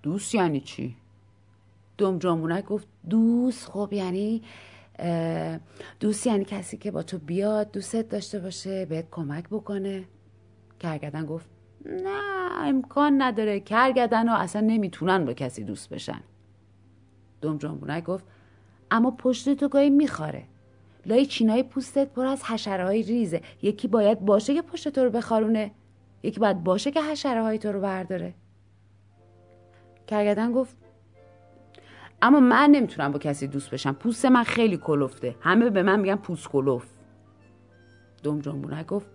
دوست 0.02 0.34
یعنی 0.34 0.60
چی؟ 0.60 0.96
دوم 1.98 2.18
جنبونک 2.18 2.64
گفت 2.64 2.88
دوست 3.10 3.68
خب 3.70 3.88
یعنی 3.92 4.42
دوست 6.00 6.26
یعنی 6.26 6.44
کسی 6.44 6.76
که 6.76 6.90
با 6.90 7.02
تو 7.02 7.18
بیاد 7.18 7.72
دوستت 7.72 8.08
داشته 8.08 8.38
باشه 8.38 8.86
بهت 8.86 9.06
کمک 9.10 9.48
بکنه. 9.48 10.04
کرگدن 10.80 11.26
گفت 11.26 11.46
نه 11.86 12.60
امکان 12.60 13.22
نداره. 13.22 13.60
کرگدن 13.60 14.28
ها 14.28 14.36
اصلا 14.36 14.62
نمی‌تونن 14.62 15.24
با 15.24 15.32
کسی 15.32 15.64
دوست 15.64 15.88
بشن. 15.88 16.20
دوم 17.40 17.58
جنبونک 17.58 18.04
گفت 18.04 18.24
اما 18.90 19.10
پشت 19.10 19.54
تو 19.54 19.68
گاهی 19.68 19.90
میخاره. 19.90 20.44
لای 21.06 21.26
چینای 21.26 21.62
پوستت 21.62 22.08
پر 22.08 22.26
از 22.26 22.44
حشره 22.44 22.84
های 22.84 23.02
ریزه. 23.02 23.42
یکی 23.62 23.88
باید 23.88 24.20
باشه 24.20 24.54
که 24.54 24.62
پشت 24.62 24.88
تو 24.88 25.04
رو 25.04 25.10
بخارونه. 25.10 25.70
یکی 26.22 26.40
باید 26.40 26.64
باشه 26.64 26.90
که 26.90 27.02
حشره 27.02 27.42
های 27.42 27.58
تو 27.58 27.72
رو 27.72 27.80
برداره. 27.80 28.34
کرگدن 30.06 30.52
گفت 30.52 30.76
اما 32.24 32.40
من 32.40 32.70
نمی‌تونم 32.70 33.12
با 33.12 33.18
کسی 33.18 33.46
دوست 33.46 33.70
بشم. 33.70 33.92
پوست 33.92 34.24
من 34.24 34.42
خیلی 34.42 34.76
کلفته. 34.76 35.36
همه 35.40 35.70
به 35.70 35.82
من 35.82 36.00
میگن 36.00 36.16
پوست 36.16 36.48
کلوف 36.48 36.86
دوم 38.22 38.40
جنبونک 38.40 38.86
گفت 38.86 39.06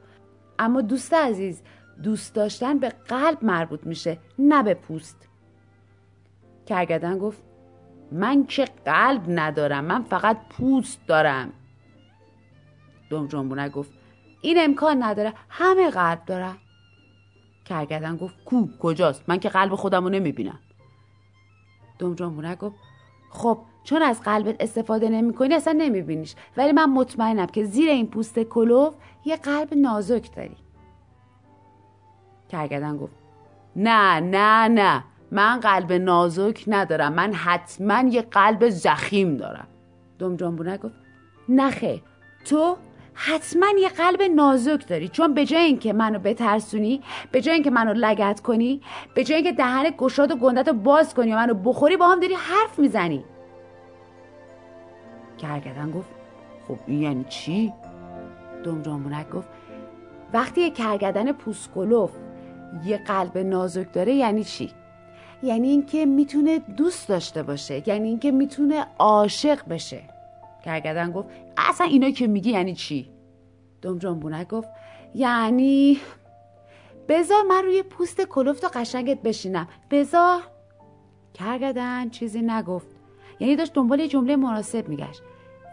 اما 0.60 0.82
دوست 0.82 1.14
عزیز 1.14 1.62
دوست 2.04 2.36
داشتن 2.36 2.80
به 2.80 2.90
قلب 2.90 3.38
مربوط 3.42 3.84
میشه 3.84 4.18
نه 4.40 4.64
به 4.64 4.74
پوست. 4.74 5.28
کرگدن 6.66 7.18
گفت 7.18 7.44
من 8.12 8.46
که 8.46 8.66
قلب 8.86 9.24
ندارم 9.28 9.86
من 9.86 10.04
فقط 10.04 10.38
پوست 10.50 11.08
دارم. 11.08 11.54
دوم 13.10 13.28
جنبونک 13.28 13.72
گفت 13.72 13.92
این 14.42 14.58
امکان 14.60 15.04
نداره 15.04 15.34
همه 15.50 15.90
قلب 15.90 16.26
دارن. 16.26 16.56
کرگدن 17.66 18.18
گفت 18.18 18.44
کو 18.46 18.68
کجاست؟ 18.80 19.24
من 19.28 19.40
که 19.40 19.50
قلب 19.50 19.76
خودم 19.76 20.04
رو 20.04 20.10
نمی‌بینم. 20.10 20.60
دوم 22.00 22.16
جنبونک 22.16 22.58
گفت 22.58 22.76
خب 23.30 23.58
چون 23.84 24.02
از 24.02 24.22
قلبت 24.22 24.56
استفاده 24.60 25.10
نمی 25.10 25.34
کنی 25.34 25.54
اصلا 25.54 25.74
نمیبینیش. 25.74 26.36
ولی 26.58 26.72
من 26.72 26.86
مطمئنم 26.90 27.46
که 27.46 27.64
زیر 27.64 27.90
این 27.90 28.08
پوست 28.08 28.40
کلوف 28.40 28.94
یه 29.26 29.36
قلب 29.36 29.74
نازک 29.74 30.36
داری. 30.36 30.58
کرگدن 32.50 32.98
گفت 32.98 33.16
نه 33.76 34.20
نه 34.20 34.68
نه. 34.68 35.04
من 35.32 35.60
قلب 35.60 35.94
نازک 35.94 36.64
ندارم. 36.68 37.14
من 37.14 37.34
حتما 37.34 38.10
یه 38.10 38.22
قلب 38.22 38.70
زخیم 38.70 39.38
دارم. 39.38 39.68
دوم 40.20 40.36
جنبونه 40.36 40.78
گفت 40.78 40.96
نه 41.50 42.02
تو 42.46 42.78
حتما 43.22 43.68
یه 43.80 43.90
قلب 43.90 44.22
نازک 44.22 44.88
داری 44.88 45.08
چون 45.08 45.34
به 45.34 45.46
جای 45.46 45.62
اینکه 45.62 45.94
منو 45.94 46.20
بترسونی 46.20 47.02
به 47.32 47.42
جای 47.42 47.54
اینکه 47.54 47.70
منو 47.70 47.94
لگت 47.94 48.40
کنی 48.40 48.82
به 49.14 49.24
جای 49.24 49.36
اینکه 49.36 49.52
دهن 49.52 49.90
گشاد 49.98 50.32
و 50.32 50.36
گندت 50.36 50.68
رو 50.68 50.74
باز 50.74 51.14
کنی 51.14 51.34
و 51.34 51.36
منو 51.36 51.54
بخوری 51.54 51.98
با 51.98 52.08
هم 52.08 52.20
داری 52.20 52.34
حرف 52.34 52.80
می‌زنی 52.80 53.24
کرگدن 55.38 55.92
گفت 55.92 56.10
خب 56.68 56.78
این 56.88 57.02
یعنی 57.02 57.26
چی؟ 57.30 57.74
دوم 58.64 58.82
جانبونک 58.82 59.30
گفت 59.30 59.48
وقتی 60.34 60.62
یه 60.62 60.70
کرگدن 60.70 61.32
پوسکلوف 61.32 62.12
یه 62.86 62.98
قلب 62.98 63.38
نازک 63.38 63.94
داره 63.94 64.14
یعنی 64.14 64.44
چی؟ 64.44 64.72
یعنی 65.44 65.68
اینکه 65.68 66.06
می‌تونه 66.06 66.60
دوست 66.60 67.10
داشته 67.10 67.44
باشه 67.44 67.90
یعنی 67.90 68.08
اینکه 68.08 68.32
می‌تونه 68.32 68.88
عاشق 69.00 69.68
بشه 69.70 70.02
کرگدن 70.66 71.12
گفت 71.12 71.30
اصلا 71.58 71.88
اینا 71.88 72.12
که 72.12 72.28
میگی 72.28 72.52
یعنی 72.52 72.76
چی؟ 72.76 73.10
جنبونک 73.82 74.48
گفت 74.48 74.70
یعنی 75.16 75.98
بذار 77.08 77.44
من 77.44 77.64
روی 77.64 77.84
پوست 77.84 78.22
کلفت 78.22 78.64
و 78.64 78.68
قشنگت 78.74 79.22
بشینم. 79.22 79.68
بذار. 79.92 80.42
کرگدن 81.34 82.10
چیزی 82.10 82.42
نگفت. 82.42 82.88
یعنی 83.40 83.56
داشت 83.56 83.74
دنبال 83.74 84.00
یه 84.00 84.08
جمله 84.08 84.36
مناسب 84.36 84.90
میگشت. 84.90 85.22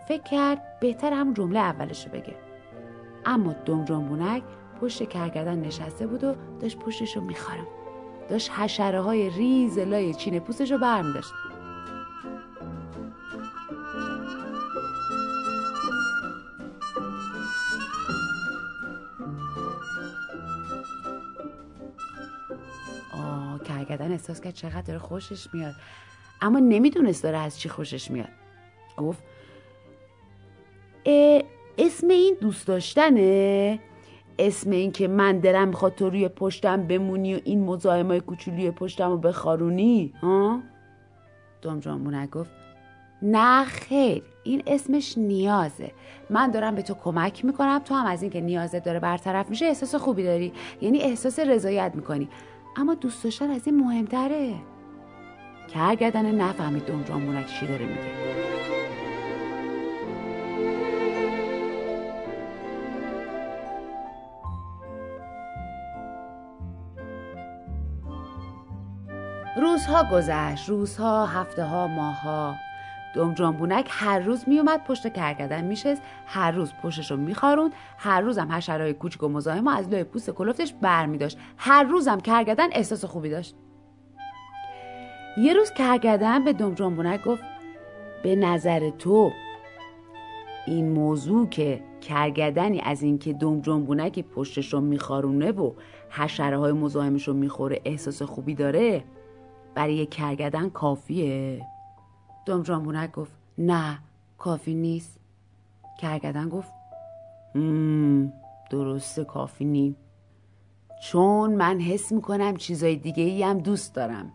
فکر 0.08 0.22
کرد 0.22 0.80
بهتر 0.80 1.12
همون 1.12 1.34
جمله 1.34 1.58
اولشو 1.58 2.10
بگه. 2.10 2.34
اما 3.26 3.54
جنبونک 3.64 4.42
پشت 4.80 5.08
کرگدن 5.08 5.58
نشسته 5.58 6.06
بود 6.06 6.24
و 6.24 6.34
داشت 6.60 6.78
پشتشو 6.78 7.20
میخارم 7.20 7.66
داشت 8.28 8.50
حشره 8.50 9.00
های 9.00 9.30
ریز 9.30 9.78
لای 9.78 10.14
چین 10.14 10.38
پوستش 10.38 10.70
رو 10.70 10.78
برمی 10.78 11.12
احساس 24.16 24.40
کرد 24.40 24.54
چقدر 24.54 24.80
داره 24.80 24.98
خوشش 24.98 25.54
میاد. 25.54 25.74
اما 26.40 26.58
نمی‌دونست 26.58 27.22
داره 27.22 27.38
از 27.38 27.58
چی 27.58 27.68
خوشش 27.68 28.10
میاد. 28.10 28.28
گفت 28.96 29.22
اسم 31.78 32.08
این 32.08 32.36
دوست 32.40 32.66
داشتنه؟ 32.66 33.78
اسم 34.38 34.70
این 34.70 34.92
که 34.92 35.08
من 35.08 35.38
دلم 35.38 35.68
می‌خواد 35.68 35.94
تو 35.94 36.10
روی 36.10 36.28
پشتم 36.28 36.86
بمونی 36.86 37.34
و 37.34 37.40
این 37.44 37.64
مزاحمای 37.64 38.20
کوچولی 38.20 38.70
پشتم 38.70 39.10
رو 39.10 39.18
بخارونی؟ 39.18 40.12
ها؟ 40.22 40.60
دوم 41.62 41.80
جان 41.80 42.26
گفت 42.26 42.50
نه 43.22 43.64
خیر 43.64 44.22
این 44.44 44.62
اسمش 44.66 45.18
نیازه. 45.18 45.90
من 46.30 46.50
دارم 46.50 46.74
به 46.74 46.82
تو 46.82 46.94
کمک 46.94 47.44
می‌کنم 47.44 47.78
تو 47.78 47.94
هم 47.94 48.06
از 48.06 48.22
اینکه 48.22 48.40
نیازت 48.40 48.84
داره 48.84 49.00
برطرف 49.00 49.50
میشه 49.50 49.66
احساس 49.66 49.94
خوبی 49.94 50.22
داری. 50.24 50.52
یعنی 50.80 50.98
احساس 50.98 51.38
رضایت 51.38 51.92
می‌کنی. 51.94 52.28
اما 52.76 52.94
دوست 52.94 53.24
داشتن 53.24 53.50
از 53.50 53.66
این 53.66 53.80
مهمتره. 53.80 54.54
کرگدن 55.68 56.34
نفهمید 56.34 56.86
دونجان 56.86 57.22
مونک 57.22 57.46
چی 57.46 57.66
داره 57.66 57.86
میگه. 57.86 58.26
روزها 69.56 70.04
گذشت 70.12 70.68
روزها 70.68 71.26
هفته 71.26 71.64
ها 71.64 71.86
ماه 71.86 72.20
ها 72.20 72.54
دم 73.16 73.34
جانبونک 73.34 73.88
هر 73.90 74.18
روز 74.18 74.48
میومد 74.48 74.84
پشت 74.84 75.12
کرگدن 75.12 75.64
میشست 75.64 76.02
هر 76.26 76.50
روز 76.50 76.72
پشتش 76.82 77.10
رو 77.10 77.16
میخاروند 77.16 77.72
هر 77.98 78.20
روزم 78.20 78.52
حشرهای 78.52 78.94
کوچک 78.94 79.22
و 79.22 79.28
مزاحم 79.28 79.68
از 79.68 79.88
لای 79.88 80.04
پوست 80.04 80.30
کلفتش 80.30 80.74
برمیداشت. 80.80 81.38
هر 81.56 81.82
روزم 81.82 82.20
کرگدن 82.20 82.68
احساس 82.72 83.04
خوبی 83.04 83.30
داشت. 83.30 83.54
یه 85.38 85.52
روز 85.52 85.70
کرگدن 85.70 86.44
به 86.44 86.52
دم 86.52 86.74
جانبونک 86.74 87.24
گفت 87.24 87.42
به 88.22 88.36
نظر 88.36 88.90
تو 88.90 89.32
این 90.66 90.92
موضوع 90.92 91.48
که 91.48 91.82
کرگدنی 92.00 92.80
از 92.80 93.02
اینکه 93.02 93.32
دم 93.32 93.60
جنبونکی 93.60 94.22
پشتش 94.22 94.72
رو 94.72 94.80
میخارونه 94.80 95.52
و 95.52 95.72
حشره 96.10 96.58
های 96.58 96.72
مزاحمش 96.72 97.28
رو 97.28 97.34
می‌خوره 97.34 97.80
احساس 97.84 98.22
خوبی 98.22 98.54
داره 98.54 99.04
برای 99.74 100.06
کرگدن 100.06 100.68
کافیه؟ 100.68 101.62
دم 102.46 102.62
جنبونک 102.62 103.12
گفت 103.12 103.32
نه 103.58 103.98
کافی 104.38 104.74
نیست. 104.74 105.18
کرگدن 106.00 106.48
گفت 106.48 106.72
مم 107.54 108.32
درسته 108.70 109.24
کافی 109.24 109.64
نیم. 109.64 109.96
چون 111.02 111.54
من 111.54 111.80
حس 111.80 112.12
می‌کنم 112.12 112.56
چیزای 112.56 112.96
دیگه 112.96 113.22
ای 113.22 113.42
هم 113.42 113.58
دوست 113.58 113.94
دارم. 113.94 114.32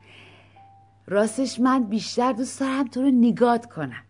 راستش 1.08 1.60
من 1.60 1.84
بیشتر 1.84 2.34
دوست 2.34 2.60
دارم 2.60 2.88
تو 2.88 3.02
رو 3.02 3.12
نگات 3.12 3.66
کنم. 3.66 4.04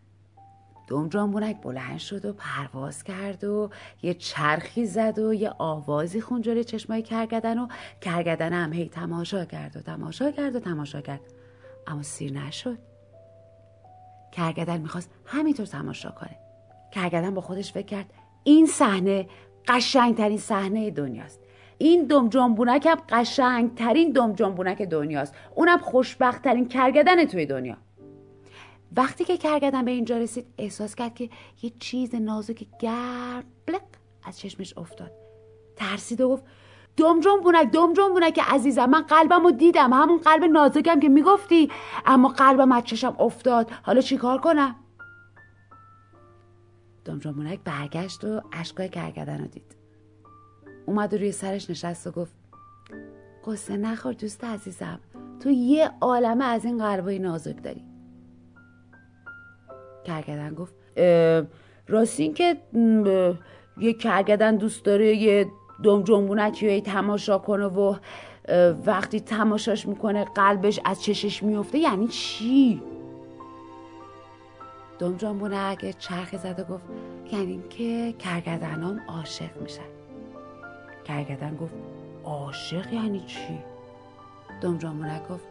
دوم 0.88 1.10
جانبونک 1.10 1.62
بلند 1.62 1.98
شد 1.98 2.26
و 2.26 2.34
پرواز 2.34 3.04
کرد 3.04 3.44
و 3.44 3.70
یه 4.02 4.14
چرخی 4.14 4.86
زد 4.86 5.20
و 5.20 5.34
یه 5.34 5.54
آوازی 5.58 6.22
خون 6.22 6.42
جلوی 6.42 6.64
چشمای 6.64 7.02
کرگدن 7.02 7.60
و 7.60 7.68
کرگدن 8.02 8.54
هم 8.54 8.74
هی 8.74 8.90
تماشا 8.90 9.46
کرد 9.46 9.78
و 9.78 9.82
تماشا 9.82 10.32
کرد 10.32 10.56
و 10.56 10.60
تماشا 10.60 11.02
کرد. 11.02 11.22
اما 11.88 12.04
سیر 12.04 12.34
نشد. 12.34 12.90
کرگدن 14.32 14.82
می‌خواست 14.82 15.10
همینطور 15.26 15.65
تماشا 15.65 16.12
کنه. 16.12 16.38
کرگدن 16.91 17.34
با 17.34 17.41
خودش 17.41 17.74
فکر 17.74 17.86
کرد 17.86 18.13
این 18.44 18.65
صحنه 18.65 19.28
قشنگترین 19.67 20.38
صحنه 20.38 20.91
دنیاست. 20.91 21.39
این 21.78 22.04
دم 22.04 22.30
جنبونک 22.30 22.86
هم 22.86 23.02
قشنگترین 23.10 24.12
دم 24.12 24.34
جنبونک 24.34 24.82
دنیاست. 24.82 25.36
اونم 25.56 25.78
خوشبختترین 25.78 26.67
کرگدن 26.67 27.26
توی 27.26 27.46
دنیا. 27.46 27.78
وقتی 28.98 29.26
که 29.26 29.38
کرگدن 29.38 29.86
به 29.86 29.91
اینجا 29.91 30.17
رسید 30.17 30.46
احساس 30.58 30.96
کرد 30.96 31.15
که 31.15 31.30
یه 31.62 31.72
چیز 31.80 32.15
نازک 32.15 32.65
گرم 32.80 33.44
بلق 33.65 33.82
از 34.24 34.39
چشمش 34.39 34.78
افتاد. 34.78 35.12
ترسید 35.76 36.22
و 36.22 36.30
گفت 36.30 36.44
دم 36.97 37.19
جنبونک 37.19 37.71
دم 37.71 37.93
جنبونک 37.93 38.39
عزیزم 38.47 38.86
من 38.86 39.01
قلبم 39.01 39.43
رو 39.43 39.51
دیدم. 39.51 39.93
همون 39.93 40.17
قلب 40.17 40.43
نازکم 40.43 40.99
که 40.99 41.10
می‌گفتی. 41.10 41.71
اما 42.06 42.27
قلبم 42.27 42.71
از 42.71 42.84
چشم 42.84 43.15
افتاد. 43.19 43.71
حالا 43.84 44.01
چیکار 44.01 44.38
کنم؟ 44.38 44.75
دم 47.06 47.19
جنبونک 47.19 47.60
برگشت 47.63 48.23
و 48.23 48.41
اشکای 48.51 48.89
کرگدن 48.89 49.39
رو 49.39 49.47
دید. 49.47 49.75
اومد 50.86 51.15
روی 51.15 51.32
سرش 51.32 51.69
نشست 51.69 52.08
و 52.08 52.12
گفت 52.12 52.34
قصه 53.45 53.77
نخور 53.77 54.13
دوست 54.13 54.43
عزیزم. 54.43 54.99
تو 55.39 55.49
یه 55.49 55.91
عالمه 56.01 56.45
از 56.45 56.65
این 56.65 56.77
قلبای 56.77 57.19
نازک 57.19 57.63
داری. 57.63 57.86
کرگدن 60.04 60.54
گفت 60.54 60.73
راست 61.88 62.19
این 62.19 62.34
که 62.34 62.58
یه 63.77 63.93
کرگدن 63.93 64.56
دوست 64.56 64.86
داره 64.86 65.15
یه 65.15 65.47
جنبونکی 65.84 66.82
تماشا 66.82 67.38
کنه 67.38 67.65
و 67.65 67.96
وقتی 68.86 69.20
تماشاش 69.20 69.88
می‌کنه 69.88 70.24
قلبش 70.24 70.80
از 70.86 71.04
چشش 71.04 71.44
میفته 71.44 71.78
یعنی 71.78 72.08
چی؟ 72.08 72.82
دم 75.00 75.17
جنبونک 75.17 75.96
چرخ 76.00 76.38
زد 76.38 76.60
و 76.60 76.74
گفت 76.74 76.84
یعنی 77.32 77.63
که 77.70 78.13
کرگدنام 78.20 79.02
عاشق 79.08 79.62
میشن 79.62 79.82
کرگدن 81.06 81.56
گفت 81.56 81.74
عاشق 82.24 82.94
یعنی 82.94 83.20
چی؟ 83.20 83.58
دم 84.62 84.78
جنبونک 84.78 85.28
گفت 85.28 85.44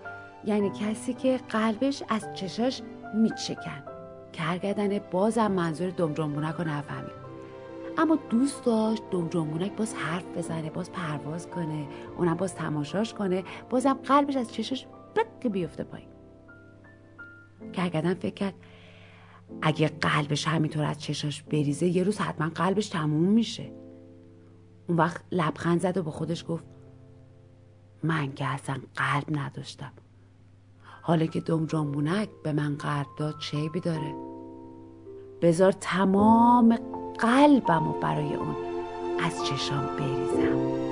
یعنی 0.45 0.71
کسی 0.71 1.15
که 1.15 1.41
قلبش 1.49 2.03
از 2.09 2.27
چشاش 2.35 2.83
میچکن 3.15 3.83
کرگدن 4.33 4.99
بازم 4.99 5.53
منظور 5.53 5.91
دم 5.91 6.15
جنبونک 6.15 6.55
رو 6.55 6.65
نفهمید 6.65 7.20
اما 7.99 8.19
دوست 8.31 8.65
داشت 8.65 9.03
دم 9.11 9.71
باز 9.77 9.95
حرف 9.95 10.25
بزنه 10.37 10.71
باز 10.71 10.93
پرواز 10.93 11.51
کنه 11.51 11.89
اونم 12.19 12.35
باز 12.35 12.55
تماشاش 12.55 13.15
کنه 13.15 13.45
بازم 13.71 13.93
قلبش 13.93 14.37
از 14.37 14.53
چشش 14.53 14.87
بک 15.17 15.47
بیفته 15.47 15.85
پایین. 15.85 16.09
کرگدن 17.73 18.15
فکر 18.15 18.35
کرد 18.35 18.55
اگه 19.63 19.89
قلبش 19.89 20.49
همینطور 20.49 20.85
از 20.85 20.99
چشاش 20.99 21.43
بریزه 21.43 21.87
یه 21.87 22.03
روز 22.03 22.19
حتما 22.19 22.49
قلبش 22.49 22.89
تموم 22.89 23.29
میشه. 23.29 23.73
اون 24.89 24.99
وقت 24.99 25.25
لبخند 25.33 25.81
زد 25.81 25.97
و 25.97 26.03
با 26.03 26.11
خودش 26.11 26.45
گفت 26.49 26.65
من 28.03 28.33
که 28.33 28.47
اصلا 28.47 28.77
قلب 28.97 29.39
نداشتم. 29.39 29.93
حالا 31.03 31.27
که 31.27 31.41
دم 31.41 31.67
جنبونک 31.67 32.29
به 32.45 32.53
من 32.53 32.77
قلب 32.77 33.07
داد 33.19 33.39
چه 33.39 33.69
داره 33.85 34.15
بذار 35.43 35.73
تمام 35.73 36.79
قلبم 37.21 37.89
و 37.89 37.93
برای 37.93 38.35
اون 38.35 38.57
از 39.25 39.45
چشام 39.47 39.87
بریزم. 39.99 40.90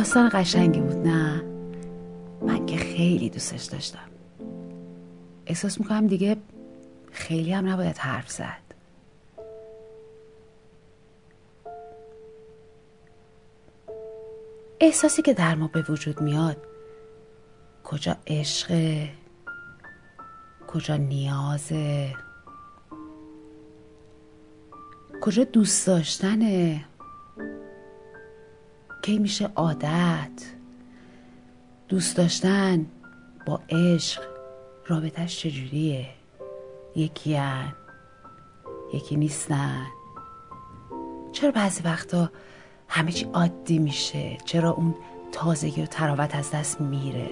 داستان 0.00 0.30
قشنگی 0.32 0.80
بود 0.80 1.06
نه. 1.06 1.42
من 2.42 2.66
که 2.66 2.76
خیلی 2.76 3.30
دوستش 3.30 3.64
داشتم. 3.64 4.08
احساس 5.46 5.80
می‌کنم 5.80 6.06
دیگه 6.06 6.36
خیلی 7.12 7.52
هم 7.52 7.68
نباید 7.68 7.98
حرف 7.98 8.30
زد. 8.30 8.62
احساسی 14.80 15.22
که 15.22 15.34
در 15.34 15.54
ما 15.54 15.66
به 15.66 15.82
وجود 15.88 16.20
میاد 16.20 16.56
کجا 17.84 18.16
عشق 18.26 18.72
کجا 20.66 20.96
نیازه 20.96 22.14
کجا 25.20 25.44
دوست 25.44 25.86
داشتنه. 25.86 26.84
کی 29.02 29.18
میشه 29.18 29.50
عادت؟ 29.56 30.44
دوست 31.88 32.16
داشتن 32.16 32.86
با 33.46 33.60
عشق 33.70 34.22
رابطهش 34.86 35.38
چجوریه؟ 35.38 36.06
یکی 36.96 37.34
هن 37.34 37.72
یکی 38.94 39.16
نیستن. 39.16 39.86
چرا 41.32 41.50
بعضی 41.50 41.82
وقتا 41.82 42.30
همه 42.88 43.12
چی 43.12 43.24
عادی 43.32 43.78
میشه؟ 43.78 44.38
چرا 44.44 44.70
اون 44.70 44.94
تازگی 45.32 45.82
و 45.82 45.86
تراوت 45.86 46.34
از 46.34 46.50
دست 46.50 46.80
میره؟ 46.80 47.30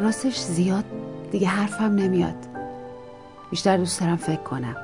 راستش 0.00 0.38
زیاد 0.38 0.84
دیگه 1.30 1.48
حرفم 1.48 1.94
نمیاد. 1.94 2.51
بیشتر 3.52 3.76
دوست 3.76 4.00
دارم 4.00 4.16
فکر 4.16 4.42
کنم. 4.42 4.76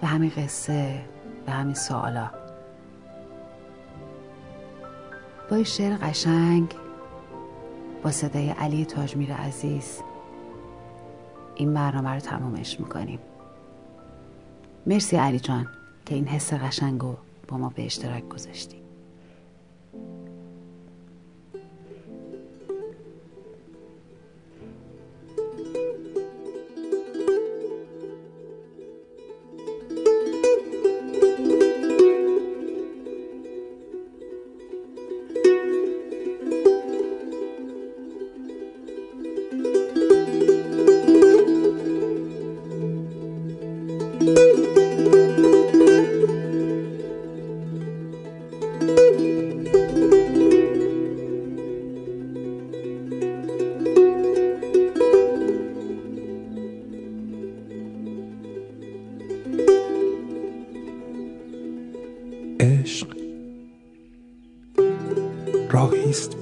به 0.00 0.06
همین 0.06 0.32
قصه 0.36 1.00
به 1.46 1.52
همین 1.52 1.74
سوالا. 1.74 2.30
با 5.50 5.64
شعر 5.64 5.96
قشنگ 5.96 6.74
با 8.02 8.10
صدای 8.10 8.50
علی 8.50 8.84
تاجمیر 8.84 9.34
عزیز 9.34 10.00
این 11.54 11.74
برنامه 11.74 12.10
رو 12.10 12.20
تمامش 12.20 12.80
می‌کنیم. 12.80 13.18
مرسی 14.86 15.16
علی 15.16 15.40
جان 15.40 15.66
که 16.06 16.14
این 16.14 16.26
حس 16.26 16.52
قشنگ 16.52 17.00
رو 17.00 17.16
با 17.48 17.56
ما 17.56 17.68
به 17.68 17.86
اشتراک 17.86 18.28
گذاشتی. 18.28 18.87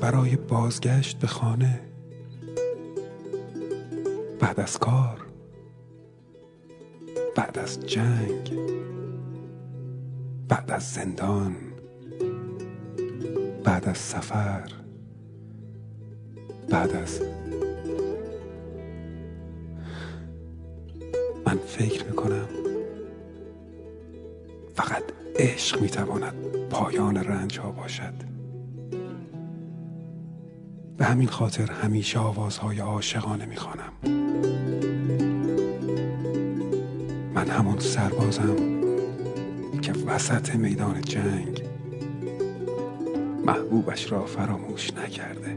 برای 0.06 0.36
بازگشت 0.36 1.18
به 1.18 1.26
خانه. 1.26 1.80
بعد 4.40 4.60
از 4.60 4.78
کار 4.78 5.26
بعد 7.36 7.58
از 7.58 7.80
جنگ 7.86 8.52
بعد 10.48 10.70
از 10.70 10.92
زندان 10.92 11.56
بعد 13.64 13.88
از 13.88 13.98
سفر 13.98 14.70
بعد 16.70 16.96
از 16.96 17.22
من 21.46 21.56
فکر 21.56 22.04
می‌کنم 22.04 22.48
فقط 24.74 25.02
عشق 25.36 25.80
می‌تواند 25.82 26.34
پایان 26.70 27.16
رنج 27.16 27.58
ها 27.58 27.70
باشد. 27.70 28.35
به 30.98 31.04
همین 31.04 31.28
خاطر 31.28 31.70
همیشه 31.70 32.18
آوازهای 32.18 32.80
عاشقانه 32.80 33.46
می‌خوانم. 33.46 33.92
من 37.34 37.48
همون 37.48 37.78
سربازم 37.78 38.56
که 39.82 39.92
وسط 40.06 40.54
میدان 40.54 41.00
جنگ 41.00 41.62
محبوبش 43.46 44.12
را 44.12 44.26
فراموش 44.26 44.90
نکرده. 44.94 45.56